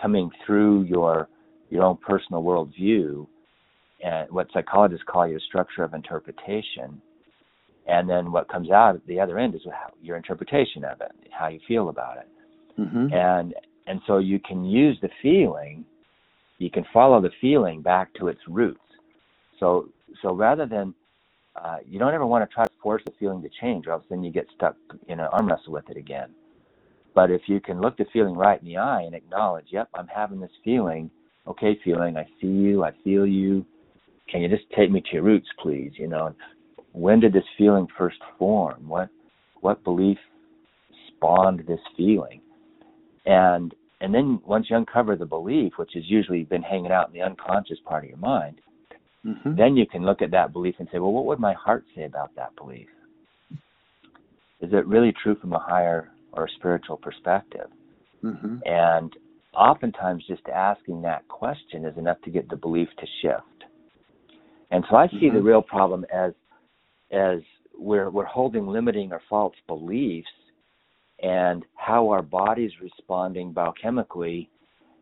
coming 0.00 0.30
through 0.44 0.82
your 0.82 1.28
your 1.70 1.82
own 1.84 1.96
personal 1.96 2.42
worldview 2.42 3.26
and 4.04 4.30
what 4.30 4.48
psychologists 4.52 5.04
call 5.08 5.26
your 5.28 5.40
structure 5.40 5.82
of 5.82 5.94
interpretation 5.94 7.00
and 7.86 8.08
then 8.08 8.30
what 8.30 8.48
comes 8.48 8.70
out 8.70 8.94
at 8.94 9.06
the 9.06 9.18
other 9.18 9.38
end 9.38 9.54
is 9.54 9.62
your 10.00 10.16
interpretation 10.16 10.84
of 10.84 11.00
it, 11.00 11.12
how 11.30 11.48
you 11.48 11.60
feel 11.66 11.88
about 11.88 12.18
it, 12.18 12.28
Mm-hmm. 12.78 13.12
and 13.12 13.54
and 13.86 14.00
so 14.06 14.16
you 14.16 14.38
can 14.38 14.64
use 14.64 14.96
the 15.02 15.10
feeling, 15.20 15.84
you 16.58 16.70
can 16.70 16.86
follow 16.90 17.20
the 17.20 17.30
feeling 17.38 17.82
back 17.82 18.14
to 18.14 18.28
its 18.28 18.40
roots. 18.48 18.80
So 19.60 19.90
so 20.22 20.32
rather 20.34 20.64
than 20.64 20.94
uh, 21.56 21.76
you 21.86 21.98
don't 21.98 22.14
ever 22.14 22.26
want 22.26 22.48
to 22.48 22.54
try 22.54 22.64
to 22.64 22.70
force 22.82 23.02
the 23.04 23.12
feeling 23.18 23.42
to 23.42 23.50
change, 23.60 23.86
or 23.86 23.92
else 23.92 24.04
then 24.08 24.24
you 24.24 24.32
get 24.32 24.46
stuck 24.54 24.76
in 25.08 25.20
an 25.20 25.28
arm 25.32 25.48
wrestle 25.48 25.72
with 25.72 25.88
it 25.90 25.96
again. 25.96 26.30
But 27.14 27.30
if 27.30 27.42
you 27.46 27.60
can 27.60 27.80
look 27.80 27.96
the 27.96 28.06
feeling 28.12 28.34
right 28.34 28.60
in 28.60 28.66
the 28.66 28.78
eye 28.78 29.02
and 29.02 29.14
acknowledge, 29.14 29.66
yep, 29.70 29.88
I'm 29.94 30.06
having 30.06 30.40
this 30.40 30.50
feeling. 30.64 31.10
Okay, 31.46 31.78
feeling, 31.84 32.16
I 32.16 32.24
see 32.40 32.46
you, 32.46 32.84
I 32.84 32.92
feel 33.04 33.26
you. 33.26 33.66
Can 34.30 34.40
you 34.40 34.48
just 34.48 34.70
take 34.76 34.90
me 34.90 35.00
to 35.02 35.08
your 35.12 35.22
roots, 35.22 35.48
please? 35.62 35.92
You 35.96 36.08
know, 36.08 36.34
when 36.92 37.20
did 37.20 37.32
this 37.32 37.44
feeling 37.58 37.86
first 37.98 38.18
form? 38.38 38.88
What 38.88 39.08
what 39.60 39.84
belief 39.84 40.18
spawned 41.08 41.64
this 41.66 41.80
feeling? 41.96 42.40
And 43.26 43.74
and 44.00 44.14
then 44.14 44.40
once 44.46 44.66
you 44.70 44.76
uncover 44.76 45.16
the 45.16 45.26
belief, 45.26 45.74
which 45.76 45.92
has 45.94 46.04
usually 46.06 46.44
been 46.44 46.62
hanging 46.62 46.92
out 46.92 47.08
in 47.08 47.14
the 47.14 47.22
unconscious 47.22 47.78
part 47.84 48.04
of 48.04 48.10
your 48.10 48.18
mind, 48.18 48.60
Mm-hmm. 49.24 49.54
then 49.54 49.76
you 49.76 49.86
can 49.86 50.04
look 50.04 50.20
at 50.20 50.32
that 50.32 50.52
belief 50.52 50.74
and 50.80 50.88
say, 50.90 50.98
well, 50.98 51.12
what 51.12 51.26
would 51.26 51.38
my 51.38 51.52
heart 51.52 51.84
say 51.94 52.04
about 52.04 52.34
that 52.34 52.56
belief? 52.56 52.88
Is 54.60 54.72
it 54.72 54.84
really 54.86 55.12
true 55.22 55.36
from 55.36 55.52
a 55.52 55.60
higher 55.60 56.10
or 56.32 56.48
spiritual 56.56 56.96
perspective? 56.96 57.68
Mm-hmm. 58.24 58.56
And 58.64 59.12
oftentimes, 59.54 60.24
just 60.26 60.42
asking 60.48 61.02
that 61.02 61.26
question 61.28 61.84
is 61.84 61.96
enough 61.98 62.20
to 62.22 62.30
get 62.30 62.48
the 62.48 62.56
belief 62.56 62.88
to 62.98 63.06
shift. 63.20 63.64
And 64.72 64.84
so 64.90 64.96
I 64.96 65.06
see 65.08 65.28
the 65.30 65.38
Mhm. 65.38 65.44
real 65.44 65.62
problem 65.62 66.04
as 66.12 66.32
as 67.10 67.40
we're 67.78 68.10
we're 68.10 68.24
holding 68.24 68.66
limiting 68.66 69.12
or 69.12 69.20
false 69.28 69.54
beliefs, 69.66 70.32
and 71.22 71.64
how 71.74 72.08
our 72.08 72.22
body's 72.22 72.80
responding 72.80 73.52
biochemically, 73.52 74.48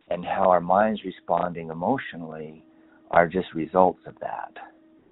and 0.08 0.24
how 0.24 0.50
our 0.50 0.60
mind's 0.60 1.04
responding 1.04 1.70
emotionally, 1.70 2.64
are 3.10 3.26
just 3.26 3.52
results 3.54 4.00
of 4.06 4.18
that. 4.20 4.52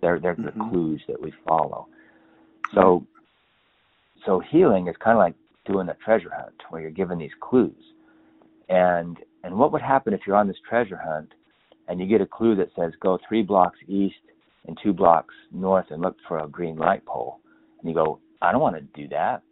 They're 0.01 0.21
they're 0.21 0.35
the 0.37 0.53
Mhm. 0.53 0.71
clues 0.71 1.03
that 1.09 1.21
we 1.21 1.31
follow. 1.47 1.89
So 2.73 3.05
so 4.25 4.41
healing 4.41 4.89
is 4.89 4.97
kind 4.99 5.17
of 5.17 5.21
like 5.21 5.35
doing 5.65 5.89
a 5.89 5.95
treasure 5.95 6.33
hunt 6.35 6.63
where 6.71 6.83
you're 6.83 6.91
given 6.91 7.19
these 7.19 7.35
clues. 7.41 7.95
And 8.69 9.19
and 9.45 9.59
what 9.59 9.73
would 9.73 9.83
happen 9.83 10.13
if 10.13 10.27
you're 10.27 10.37
on 10.37 10.49
this 10.49 10.61
treasure 10.61 10.97
hunt 10.97 11.33
and 11.89 12.01
you 12.01 12.07
get 12.07 12.21
a 12.21 12.27
clue 12.27 12.55
that 12.57 12.75
says 12.75 12.95
go 13.01 13.19
3 13.29 13.43
blocks 13.43 13.79
east 13.87 14.21
and 14.67 14.79
2 14.83 14.93
blocks 14.93 15.35
north 15.51 15.91
and 15.91 16.03
look 16.03 16.17
for 16.27 16.39
a 16.41 16.49
green 16.49 16.77
light 16.77 17.05
pole 17.07 17.41
and 17.81 17.89
you 17.89 17.95
go 17.95 18.21
I 18.43 18.53
don't 18.53 18.61
want 18.61 18.77
to 18.77 18.83
do 19.01 19.09
that. 19.09 19.43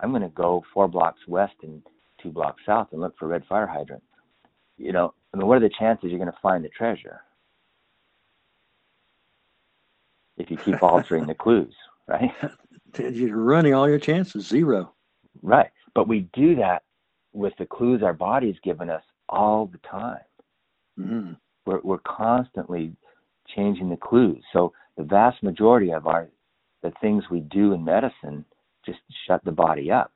I'm 0.00 0.10
going 0.10 0.22
to 0.22 0.28
go 0.28 0.64
4 0.72 0.88
blocks 0.88 1.26
west 1.28 1.56
and 1.62 1.82
2 2.22 2.30
blocks 2.30 2.62
south 2.64 2.92
and 2.92 3.00
look 3.00 3.16
for 3.18 3.26
a 3.26 3.28
red 3.28 3.44
fire 3.46 3.66
hydrant. 3.66 4.02
You 4.78 4.92
know, 4.92 5.14
I 5.32 5.36
mean 5.36 5.46
what 5.46 5.56
are 5.58 5.68
the 5.68 5.74
chances 5.78 6.10
you're 6.10 6.18
going 6.18 6.32
to 6.32 6.38
find 6.40 6.64
the 6.64 6.68
treasure? 6.70 7.22
If 10.40 10.50
you 10.50 10.56
keep 10.56 10.82
altering 10.82 11.26
the 11.26 11.34
clues, 11.34 11.74
right? 12.08 12.32
You're 12.98 13.36
running 13.36 13.74
all 13.74 13.88
your 13.88 13.98
chances 13.98 14.46
zero. 14.48 14.94
Right. 15.42 15.70
But 15.94 16.08
we 16.08 16.28
do 16.32 16.56
that 16.56 16.82
with 17.32 17.52
the 17.58 17.66
clues 17.66 18.02
our 18.02 18.12
body's 18.12 18.58
given 18.64 18.90
us 18.90 19.02
all 19.28 19.66
the 19.66 19.78
time. 19.78 20.20
Mm-hmm. 20.98 21.32
We're, 21.66 21.80
we're 21.82 21.98
constantly 21.98 22.92
changing 23.54 23.90
the 23.90 23.96
clues. 23.96 24.42
So 24.52 24.72
the 24.96 25.04
vast 25.04 25.42
majority 25.42 25.92
of 25.92 26.06
our 26.06 26.28
the 26.82 26.92
things 27.02 27.24
we 27.30 27.40
do 27.40 27.74
in 27.74 27.84
medicine 27.84 28.44
just 28.86 28.98
shut 29.26 29.44
the 29.44 29.52
body 29.52 29.90
up. 29.92 30.12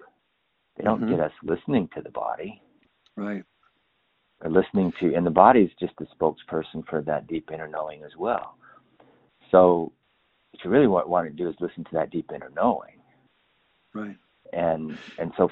They 0.76 0.84
don't 0.84 1.02
Mhm. 1.02 1.10
get 1.10 1.20
us 1.20 1.32
listening 1.42 1.88
to 1.94 2.00
the 2.00 2.10
body 2.10 2.62
Right. 3.16 3.44
or 4.40 4.50
listening 4.50 4.92
to, 5.00 5.14
and 5.14 5.26
the 5.26 5.30
body's 5.30 5.70
just 5.78 5.94
the 5.98 6.06
spokesperson 6.06 6.86
for 6.88 7.02
that 7.02 7.26
deep 7.26 7.50
inner 7.52 7.68
knowing 7.68 8.02
as 8.02 8.16
well. 8.16 8.56
So 9.50 9.92
what 10.54 10.64
you 10.64 10.70
really 10.70 10.86
want, 10.86 11.08
want 11.08 11.26
to 11.26 11.32
do 11.32 11.48
is 11.48 11.56
listen 11.58 11.82
to 11.84 11.90
that 11.94 12.10
deep 12.10 12.30
inner 12.32 12.50
knowing. 12.54 13.00
Right. 13.92 14.16
And 14.52 14.96
and 15.18 15.32
so, 15.36 15.50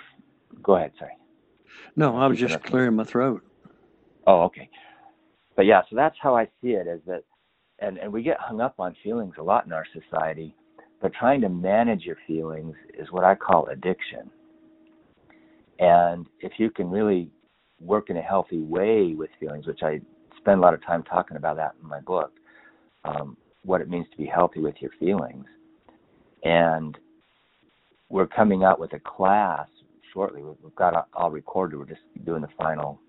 go 0.63 0.77
ahead. 0.77 0.93
Sorry. 0.99 1.13
No, 1.97 2.17
I 2.17 2.27
was 2.27 2.39
just 2.39 2.63
clearing 2.63 2.95
my 2.95 3.05
throat. 3.05 3.43
Oh, 4.27 4.43
okay. 4.43 4.69
But 5.57 5.67
yeah, 5.67 5.83
so 5.91 5.97
that's 5.97 6.17
how 6.21 6.37
I 6.37 6.45
see 6.63 6.71
it 6.71 6.87
is 6.87 7.01
that 7.07 7.25
and, 7.81 7.99
and 7.99 8.13
we 8.13 8.23
get 8.23 8.39
hung 8.39 8.61
up 8.61 8.75
on 8.79 8.95
feelings 9.03 9.35
a 9.39 9.43
lot 9.43 9.67
in 9.67 9.73
our 9.73 9.87
society, 9.93 10.55
but 11.01 11.13
trying 11.13 11.41
to 11.41 11.49
manage 11.49 12.03
your 12.03 12.17
feelings 12.29 12.77
is 12.97 13.11
what 13.11 13.25
I 13.25 13.35
call 13.35 13.67
addiction. 13.67 14.31
And 15.81 16.27
if 16.41 16.53
you 16.59 16.71
can 16.71 16.89
really 16.89 17.29
work 17.81 18.09
in 18.09 18.17
a 18.17 18.23
healthy 18.23 18.61
way 18.61 19.15
with 19.17 19.31
feelings, 19.41 19.67
which 19.67 19.83
I 19.83 20.01
spend 20.39 20.59
a 20.59 20.63
lot 20.63 20.75
of 20.75 20.85
time 20.85 21.03
talking 21.03 21.37
about 21.37 21.57
that 21.57 21.75
in 21.83 21.89
my 21.89 22.01
book, 22.01 22.33
um, 23.05 23.37
what 23.65 23.81
it 23.81 23.89
means 23.89 24.07
to 24.11 24.17
be 24.17 24.27
healthy 24.27 24.61
with 24.61 24.75
your 24.81 24.91
feelings. 24.99 25.47
And 26.45 26.99
we're 28.09 28.27
coming 28.27 28.65
out 28.65 28.81
with 28.81 28.93
a 28.93 29.01
class 29.01 29.69
shortly. 30.13 30.43
We've 30.43 30.75
got 30.75 30.95
it 30.95 31.05
all 31.15 31.31
recorded. 31.31 31.79
We're 31.79 31.87
just 31.87 32.01
doing 32.25 32.43
the 32.43 32.49
final, 32.59 33.01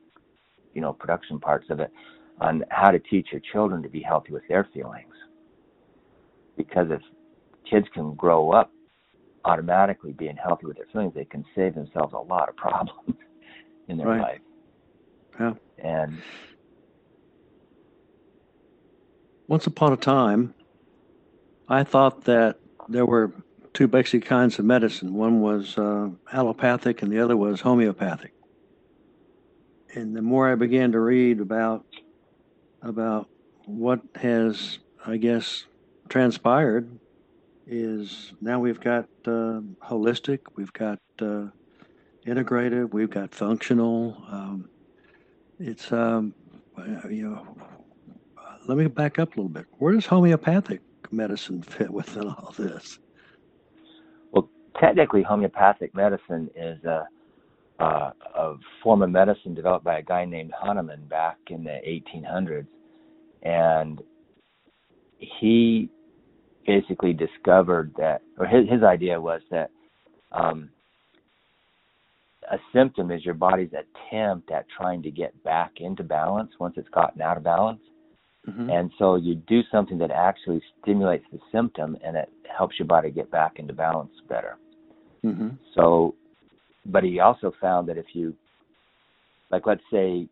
you 0.74 0.82
know, 0.82 0.94
production 0.94 1.40
parts 1.40 1.68
of 1.70 1.80
it 1.80 1.92
on 2.40 2.64
how 2.70 2.92
to 2.92 3.00
teach 3.00 3.28
your 3.32 3.42
children 3.52 3.82
to 3.84 3.90
be 3.90 4.02
healthy 4.02 4.32
with 4.32 4.44
their 4.48 4.68
feelings. 4.74 5.14
Because 6.56 6.88
if 6.90 7.02
kids 7.70 7.88
can 7.94 8.14
grow 8.14 8.52
up 8.52 8.72
automatically 9.46 10.14
being 10.14 10.38
healthy 10.38 10.66
with 10.66 10.78
their 10.78 10.86
feelings, 10.94 11.14
they 11.14 11.26
can 11.26 11.44
save 11.56 11.76
themselves 11.76 12.14
a 12.14 12.18
lot 12.18 12.48
of 12.48 12.56
problems 12.56 13.18
in 13.88 13.98
their 13.98 14.08
Right. 14.08 14.22
life. 14.22 14.42
Yeah. 15.40 15.54
And 15.84 16.22
Once 19.54 19.68
upon 19.68 19.94
a 19.94 19.98
time, 19.98 20.52
I 21.70 21.84
thought 21.84 22.24
that 22.24 22.58
there 22.90 23.06
were 23.06 23.32
two 23.72 23.88
basic 23.88 24.26
kinds 24.26 24.58
of 24.58 24.66
medicine. 24.66 25.14
One 25.14 25.42
was 25.42 25.78
uh, 25.78 26.10
allopathic, 26.32 27.04
and 27.04 27.12
the 27.12 27.20
other 27.20 27.38
was 27.38 27.62
homeopathic. 27.62 28.34
And 29.94 30.16
the 30.16 30.24
more 30.24 30.52
I 30.52 30.56
began 30.56 30.92
to 30.94 31.00
read 31.00 31.40
about 31.40 31.86
about 32.82 33.30
what 33.66 34.02
has, 34.16 34.80
I 35.06 35.18
guess, 35.18 35.68
transpired, 36.10 36.90
is 37.68 38.34
now 38.42 38.60
we've 38.60 38.82
got 38.82 39.08
uh, 39.28 39.62
holistic, 39.84 40.40
we've 40.56 40.74
got 40.74 40.98
uh, 41.22 41.46
integrative, 42.26 42.92
we've 42.92 43.12
got 43.12 43.36
functional. 43.36 44.18
Um, 44.32 44.68
it's 45.60 45.92
um, 45.92 46.34
you 47.08 47.30
know 47.30 47.56
let 48.68 48.78
me 48.78 48.88
back 48.88 49.20
up 49.20 49.36
a 49.36 49.40
little 49.40 49.50
bit. 49.50 49.66
Where 49.78 49.94
does 49.94 50.06
homeopathic 50.06 50.82
medicine 51.12 51.62
fit 51.62 51.90
within 51.90 52.28
all 52.28 52.54
this? 52.58 53.00
well, 54.32 54.50
technically, 54.80 55.22
homeopathic 55.24 55.94
medicine 55.94 56.50
is 56.56 56.84
a, 56.84 57.08
uh, 57.80 58.12
a 58.36 58.56
form 58.82 59.02
of 59.02 59.10
medicine 59.10 59.54
developed 59.54 59.84
by 59.84 60.00
a 60.00 60.04
guy 60.04 60.26
named 60.26 60.52
Hahnemann 60.58 61.06
back 61.08 61.38
in 61.48 61.64
the 61.64 61.80
1800s, 61.88 62.68
and 63.44 64.02
he 65.18 65.90
basically 66.66 67.14
discovered 67.14 67.94
that, 67.98 68.22
or 68.38 68.46
his 68.46 68.68
his 68.70 68.84
idea 68.84 69.20
was 69.20 69.42
that 69.52 69.70
um, 70.32 70.70
a 72.52 72.58
symptom 72.74 73.12
is 73.12 73.24
your 73.26 73.34
body's 73.34 73.72
attempt 73.74 74.52
at 74.52 74.66
trying 74.78 75.02
to 75.04 75.12
get 75.12 75.42
back 75.44 75.74
into 75.78 76.04
balance 76.04 76.52
once 76.60 76.76
it's 76.78 76.90
gotten 76.90 77.22
out 77.22 77.38
of 77.38 77.44
balance. 77.44 77.82
Mm-hmm. 78.48 78.70
And 78.70 78.92
so 79.00 79.16
you 79.16 79.36
do 79.36 79.62
something 79.72 79.98
that 80.00 80.12
actually 80.12 80.62
stimulates 80.82 81.26
the 81.32 81.40
symptom 81.52 81.98
and 82.04 82.18
it 82.18 82.30
helps 82.56 82.78
your 82.78 82.88
body 82.88 83.10
get 83.10 83.32
back 83.32 83.54
into 83.58 83.74
balance 83.74 84.12
better. 84.28 84.58
Mm-hmm. 85.24 85.50
So, 85.76 86.16
but 86.86 87.04
he 87.04 87.20
also 87.20 87.54
found 87.62 87.88
that 87.88 87.98
if 87.98 88.08
you, 88.14 88.36
like, 89.50 89.66
let's 89.66 89.84
say, 89.92 90.28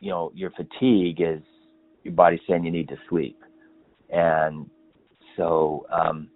you 0.00 0.10
know, 0.10 0.30
your 0.34 0.50
fatigue 0.50 1.20
is 1.20 1.42
your 2.04 2.14
body's 2.14 2.40
saying 2.48 2.64
you 2.64 2.70
need 2.70 2.88
to 2.88 2.96
sleep, 3.08 3.38
and 4.10 4.68
so, 5.36 5.86
um, 5.92 6.28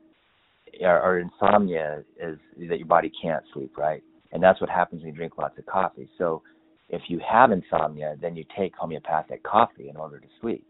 or, 0.80 1.00
or 1.00 1.18
insomnia 1.18 2.04
is 2.20 2.38
that 2.68 2.78
your 2.78 2.86
body 2.86 3.10
can't 3.20 3.42
sleep, 3.52 3.76
right? 3.76 4.02
And 4.32 4.42
that's 4.42 4.60
what 4.60 4.70
happens 4.70 5.02
when 5.02 5.12
you 5.12 5.16
drink 5.16 5.38
lots 5.38 5.58
of 5.58 5.66
coffee. 5.66 6.08
So, 6.18 6.42
if 6.88 7.02
you 7.08 7.20
have 7.28 7.50
insomnia, 7.50 8.16
then 8.20 8.36
you 8.36 8.44
take 8.56 8.74
homeopathic 8.76 9.42
coffee 9.42 9.88
in 9.88 9.96
order 9.96 10.18
to 10.20 10.26
sleep. 10.40 10.66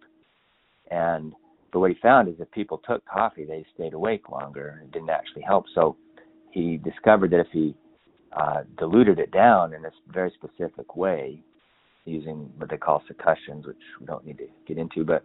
And 0.91 1.35
but 1.73 1.81
what 1.81 1.91
he 1.91 1.97
found 2.01 2.29
is 2.29 2.35
if 2.39 2.51
people 2.53 2.79
took 2.89 3.05
coffee, 3.07 3.45
they 3.45 3.65
stayed 3.75 3.93
awake 3.95 4.29
longer. 4.31 4.81
It 4.83 4.93
didn't 4.93 5.11
actually 5.11 5.43
help. 5.43 5.67
So 5.75 5.97
he 6.51 6.79
discovered 6.79 7.31
that 7.33 7.41
if 7.41 7.49
he 7.53 7.75
uh, 8.33 8.63
diluted 8.79 9.19
it 9.19 9.31
down 9.31 9.75
in 9.75 9.85
a 9.85 9.91
very 10.09 10.31
specific 10.33 10.97
way, 10.97 11.43
using 12.05 12.51
what 12.57 12.71
they 12.71 12.77
call 12.77 13.03
succussions, 13.11 13.67
which 13.67 13.77
we 14.01 14.07
don't 14.07 14.25
need 14.25 14.39
to 14.39 14.47
get 14.67 14.79
into, 14.79 15.05
but 15.05 15.25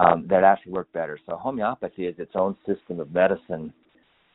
um, 0.00 0.26
that 0.28 0.44
actually 0.44 0.72
worked 0.72 0.92
better. 0.92 1.18
So 1.26 1.36
homeopathy 1.36 2.06
is 2.06 2.14
its 2.18 2.32
own 2.34 2.56
system 2.66 3.00
of 3.00 3.12
medicine 3.12 3.72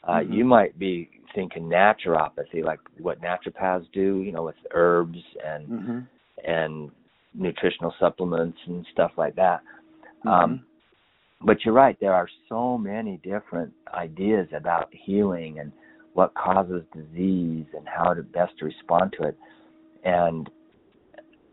Uh, 0.04 0.20
Mhm. 0.20 0.34
You 0.34 0.46
might 0.46 0.78
be 0.80 1.10
thinking 1.34 1.68
naturopathy, 1.70 2.64
like 2.64 2.80
what 3.00 3.22
naturopaths 3.22 3.92
do, 3.92 4.22
you 4.22 4.32
know, 4.32 4.44
with 4.44 4.56
herbs 4.72 5.20
and 5.46 5.68
hmm 5.68 6.00
and 6.46 6.92
nutritional 7.34 7.94
supplements 8.00 8.58
and 8.68 8.86
stuff 8.92 9.12
like 9.18 9.36
that. 9.36 9.62
Mm-hmm. 10.28 10.44
Um, 10.44 10.64
but 11.42 11.64
you're 11.64 11.74
right. 11.74 11.98
There 12.00 12.14
are 12.14 12.28
so 12.50 12.78
many 12.78 13.18
different 13.24 13.72
ideas 13.94 14.48
about 14.56 14.90
healing 14.92 15.60
and 15.60 15.72
what 16.14 16.34
causes 16.34 16.84
disease 16.94 17.66
and 17.76 17.88
how 17.88 18.14
to 18.14 18.24
best 18.24 18.62
respond 18.62 19.14
to 19.20 19.28
it. 19.28 19.38
And 20.04 20.50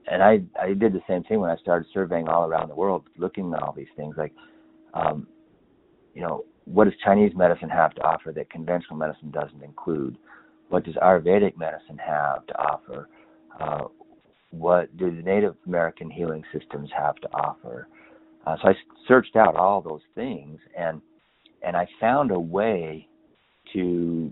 and 0.07 0.23
I 0.23 0.43
I 0.61 0.75
did 0.75 0.93
the 0.93 1.03
same 1.09 1.23
thing 1.25 1.41
when 1.41 1.51
I 1.51 1.57
started 1.57 1.87
surveying 1.93 2.29
all 2.29 2.47
around 2.47 2.69
the 2.69 2.75
world, 2.75 3.05
looking 3.19 3.53
at 3.53 3.63
all 3.63 3.73
these 3.73 3.93
things. 3.97 4.15
Like, 4.17 4.33
um, 4.95 5.27
you 6.15 6.23
know, 6.23 6.45
what 6.65 6.85
does 6.85 6.95
Chinese 7.05 7.33
medicine 7.37 7.69
have 7.69 7.95
to 7.95 8.03
offer 8.03 8.33
that 8.33 8.51
conventional 8.51 8.97
medicine 8.97 9.31
doesn't 9.31 9.63
include? 9.63 10.17
What 10.71 10.85
does 10.85 10.95
Ayurvedic 10.95 11.59
medicine 11.59 11.99
have 11.99 12.47
to 12.47 12.59
offer? 12.59 13.09
Uh, 13.61 13.85
what 14.51 14.97
do 14.97 15.15
the 15.15 15.23
Native 15.23 15.57
American 15.67 16.11
healing 16.11 16.43
systems 16.53 16.89
have 16.97 17.17
to 17.17 17.29
offer? 17.35 17.89
Uh, 18.47 18.57
so 18.61 18.69
I 18.69 18.75
searched 19.09 19.37
out 19.37 19.57
all 19.57 19.81
those 19.81 20.03
things, 20.15 20.61
and 20.77 21.01
and 21.63 21.77
I 21.77 21.87
found 21.99 22.31
a 22.31 22.39
way 22.39 23.09
to 23.73 24.31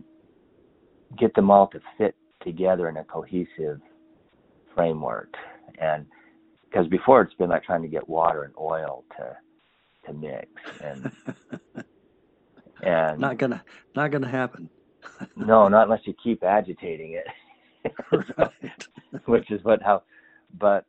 get 1.19 1.35
them 1.35 1.51
all 1.51 1.67
to 1.69 1.81
fit 1.97 2.15
together 2.45 2.89
in 2.89 2.97
a 2.99 3.05
cohesive 3.05 3.81
framework. 4.75 5.35
And 5.79 6.07
because 6.65 6.87
before 6.89 7.23
it's 7.23 7.35
been 7.35 7.51
like 7.51 7.65
trying 7.65 7.83
to 7.83 7.89
get 7.89 8.09
water 8.09 8.45
and 8.45 8.55
oil 8.61 9.05
to 9.17 9.37
to 10.07 10.13
mix, 10.13 10.49
and 10.83 11.11
and 12.83 13.21
not 13.21 13.39
gonna 13.39 13.63
not 13.95 14.11
gonna 14.11 14.29
happen. 14.29 14.69
no, 15.37 15.69
not 15.69 15.85
unless 15.85 16.07
you 16.07 16.15
keep 16.23 16.43
agitating 16.45 17.13
it. 17.13 17.27
which 19.27 19.51
is 19.51 19.63
what 19.65 19.83
how 19.83 20.03
but 20.59 20.85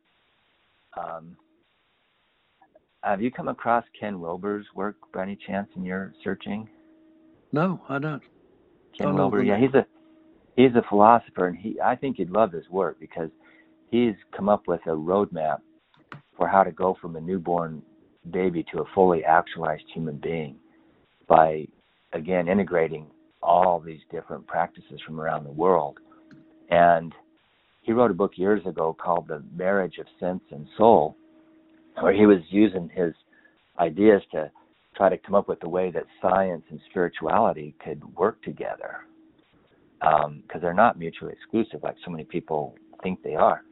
um 0.96 1.36
have 3.04 3.20
you 3.20 3.30
come 3.30 3.48
across 3.48 3.84
Ken 3.98 4.20
Wilber's 4.20 4.66
work 4.74 4.96
by 5.12 5.22
any 5.22 5.38
chance 5.46 5.68
in 5.76 5.84
your 5.84 6.12
searching? 6.22 6.68
No, 7.52 7.80
I 7.88 7.98
don't. 7.98 8.22
Ken 8.96 9.14
Wilber, 9.14 9.42
yeah, 9.42 9.58
he's 9.58 9.74
a 9.74 9.86
he's 10.56 10.74
a 10.76 10.82
philosopher 10.88 11.48
and 11.48 11.56
he 11.56 11.80
I 11.80 11.96
think 11.96 12.18
you'd 12.18 12.30
love 12.30 12.52
his 12.52 12.68
work 12.70 12.98
because 13.00 13.30
he's 13.90 14.14
come 14.36 14.48
up 14.48 14.66
with 14.66 14.80
a 14.86 14.90
roadmap 14.90 15.58
for 16.36 16.48
how 16.48 16.62
to 16.62 16.72
go 16.72 16.96
from 17.00 17.16
a 17.16 17.20
newborn 17.20 17.82
baby 18.30 18.64
to 18.72 18.80
a 18.80 18.84
fully 18.94 19.24
actualized 19.24 19.84
human 19.92 20.16
being 20.16 20.56
by 21.28 21.66
again 22.12 22.48
integrating 22.48 23.06
all 23.42 23.78
these 23.78 24.00
different 24.10 24.46
practices 24.46 25.00
from 25.04 25.20
around 25.20 25.44
the 25.44 25.50
world. 25.50 25.98
And 26.70 27.12
he 27.82 27.92
wrote 27.92 28.10
a 28.10 28.14
book 28.14 28.32
years 28.36 28.64
ago 28.64 28.96
called 28.98 29.28
The 29.28 29.42
Marriage 29.54 29.98
of 29.98 30.06
Sense 30.18 30.42
and 30.50 30.66
Soul, 30.78 31.16
where 32.00 32.12
he 32.12 32.26
was 32.26 32.40
using 32.48 32.88
his 32.88 33.14
ideas 33.78 34.22
to 34.32 34.50
try 34.96 35.08
to 35.08 35.18
come 35.18 35.34
up 35.34 35.48
with 35.48 35.62
a 35.64 35.68
way 35.68 35.90
that 35.90 36.06
science 36.22 36.64
and 36.70 36.80
spirituality 36.88 37.74
could 37.84 38.02
work 38.16 38.42
together. 38.42 39.00
Um, 40.00 40.42
because 40.46 40.60
they're 40.60 40.74
not 40.74 40.98
mutually 40.98 41.32
exclusive 41.32 41.82
like 41.82 41.96
so 42.04 42.10
many 42.10 42.24
people 42.24 42.76
think 43.02 43.22
they 43.22 43.36
are. 43.36 43.62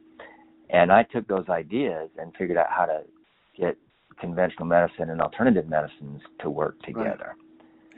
And 0.69 0.91
I 0.91 1.03
took 1.03 1.27
those 1.27 1.47
ideas 1.47 2.09
and 2.17 2.33
figured 2.35 2.57
out 2.57 2.71
how 2.71 2.85
to 2.85 3.03
get 3.55 3.77
conventional 4.19 4.65
medicine 4.65 5.09
and 5.09 5.21
alternative 5.21 5.67
medicines 5.67 6.21
to 6.39 6.49
work 6.49 6.81
together. 6.81 7.35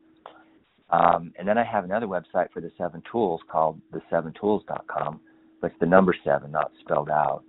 Um, 0.93 1.33
and 1.39 1.47
then 1.47 1.57
I 1.57 1.63
have 1.63 1.85
another 1.85 2.05
website 2.05 2.51
for 2.53 2.61
the 2.61 2.71
seven 2.77 3.01
tools 3.11 3.41
called 3.51 3.81
the7tools.com, 3.91 5.19
but 5.59 5.71
it's 5.71 5.79
the 5.79 5.87
number 5.87 6.15
seven, 6.23 6.51
not 6.51 6.71
spelled 6.81 7.09
out. 7.09 7.43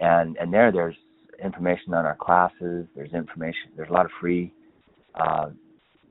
And 0.00 0.36
and 0.38 0.52
there 0.52 0.72
there's 0.72 0.96
information 1.42 1.94
on 1.94 2.04
our 2.04 2.16
classes. 2.16 2.86
There's 2.96 3.12
information. 3.12 3.70
There's 3.76 3.90
a 3.90 3.92
lot 3.92 4.06
of 4.06 4.10
free 4.20 4.52
uh, 5.14 5.50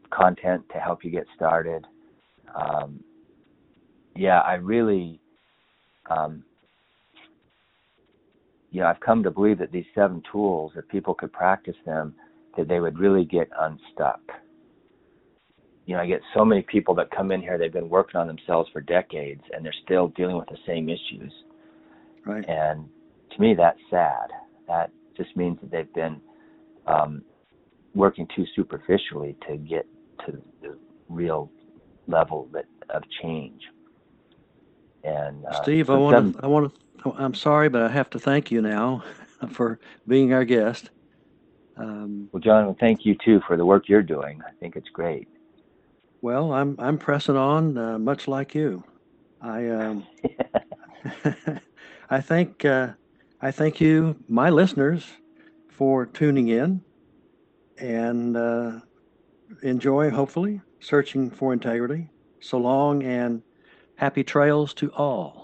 content 0.09 0.63
to 0.71 0.79
help 0.79 1.03
you 1.03 1.11
get 1.11 1.25
started. 1.35 1.85
Um, 2.55 3.03
yeah, 4.15 4.39
I 4.39 4.53
really, 4.53 5.19
um, 6.09 6.43
you 8.71 8.81
know, 8.81 8.87
I've 8.87 9.01
come 9.01 9.21
to 9.23 9.31
believe 9.31 9.57
that 9.57 9.73
these 9.73 9.85
seven 9.93 10.23
tools, 10.31 10.71
if 10.77 10.87
people 10.87 11.13
could 11.13 11.33
practice 11.33 11.75
them, 11.85 12.15
that 12.55 12.69
they 12.69 12.79
would 12.79 12.99
really 12.99 13.25
get 13.25 13.49
unstuck. 13.59 14.21
You 15.85 15.95
know, 15.95 16.01
I 16.01 16.07
get 16.07 16.21
so 16.33 16.45
many 16.45 16.61
people 16.61 16.95
that 16.95 17.11
come 17.11 17.31
in 17.31 17.41
here, 17.41 17.57
they've 17.57 17.73
been 17.73 17.89
working 17.89 18.19
on 18.19 18.27
themselves 18.27 18.69
for 18.71 18.81
decades 18.81 19.43
and 19.51 19.65
they're 19.65 19.75
still 19.83 20.07
dealing 20.09 20.37
with 20.37 20.47
the 20.47 20.57
same 20.65 20.87
issues. 20.89 21.33
Right. 22.25 22.47
And 22.47 22.87
to 23.31 23.41
me, 23.41 23.53
that's 23.53 23.79
sad. 23.89 24.29
That 24.67 24.91
just 25.17 25.35
means 25.35 25.59
that 25.61 25.71
they've 25.71 25.93
been 25.93 26.21
um, 26.87 27.23
working 27.93 28.27
too 28.35 28.45
superficially 28.55 29.35
to 29.47 29.57
get 29.57 29.85
to 30.25 30.41
the 30.61 30.77
real 31.09 31.51
level 32.07 32.47
that 32.53 32.65
of 32.89 33.03
change. 33.21 33.61
And 35.03 35.45
uh, 35.45 35.61
Steve, 35.63 35.89
I 35.89 35.97
want 35.97 36.33
to 36.33 36.43
I 36.43 36.47
want 36.47 36.73
to 37.03 37.13
I'm 37.17 37.33
sorry, 37.33 37.69
but 37.69 37.81
I 37.81 37.89
have 37.89 38.09
to 38.11 38.19
thank 38.19 38.51
you 38.51 38.61
now 38.61 39.03
for 39.49 39.79
being 40.07 40.33
our 40.33 40.45
guest. 40.45 40.89
Um, 41.75 42.29
well, 42.31 42.39
John, 42.39 42.75
thank 42.79 43.05
you 43.05 43.15
too 43.25 43.41
for 43.47 43.57
the 43.57 43.65
work 43.65 43.89
you're 43.89 44.03
doing. 44.03 44.41
I 44.47 44.51
think 44.59 44.75
it's 44.75 44.89
great. 44.89 45.27
Well, 46.23 46.53
I'm 46.53 46.77
I'm 46.79 46.97
pressing 46.97 47.37
on, 47.37 47.77
uh, 47.77 47.99
much 47.99 48.27
like 48.29 48.55
you. 48.55 48.83
I 49.41 49.67
um, 49.69 50.07
I 52.09 52.21
thank 52.21 52.65
uh, 52.65 52.93
I 53.41 53.51
thank 53.51 53.81
you, 53.81 54.15
my 54.27 54.49
listeners, 54.49 55.05
for 55.69 56.05
tuning 56.07 56.47
in 56.49 56.81
and 57.77 58.37
uh, 58.37 58.79
enjoy, 59.63 60.09
hopefully, 60.11 60.61
searching 60.81 61.29
for 61.31 61.53
integrity. 61.53 62.09
So 62.41 62.57
long 62.57 63.03
and 63.03 63.43
happy 63.97 64.23
trails 64.23 64.73
to 64.75 64.91
all. 64.93 65.42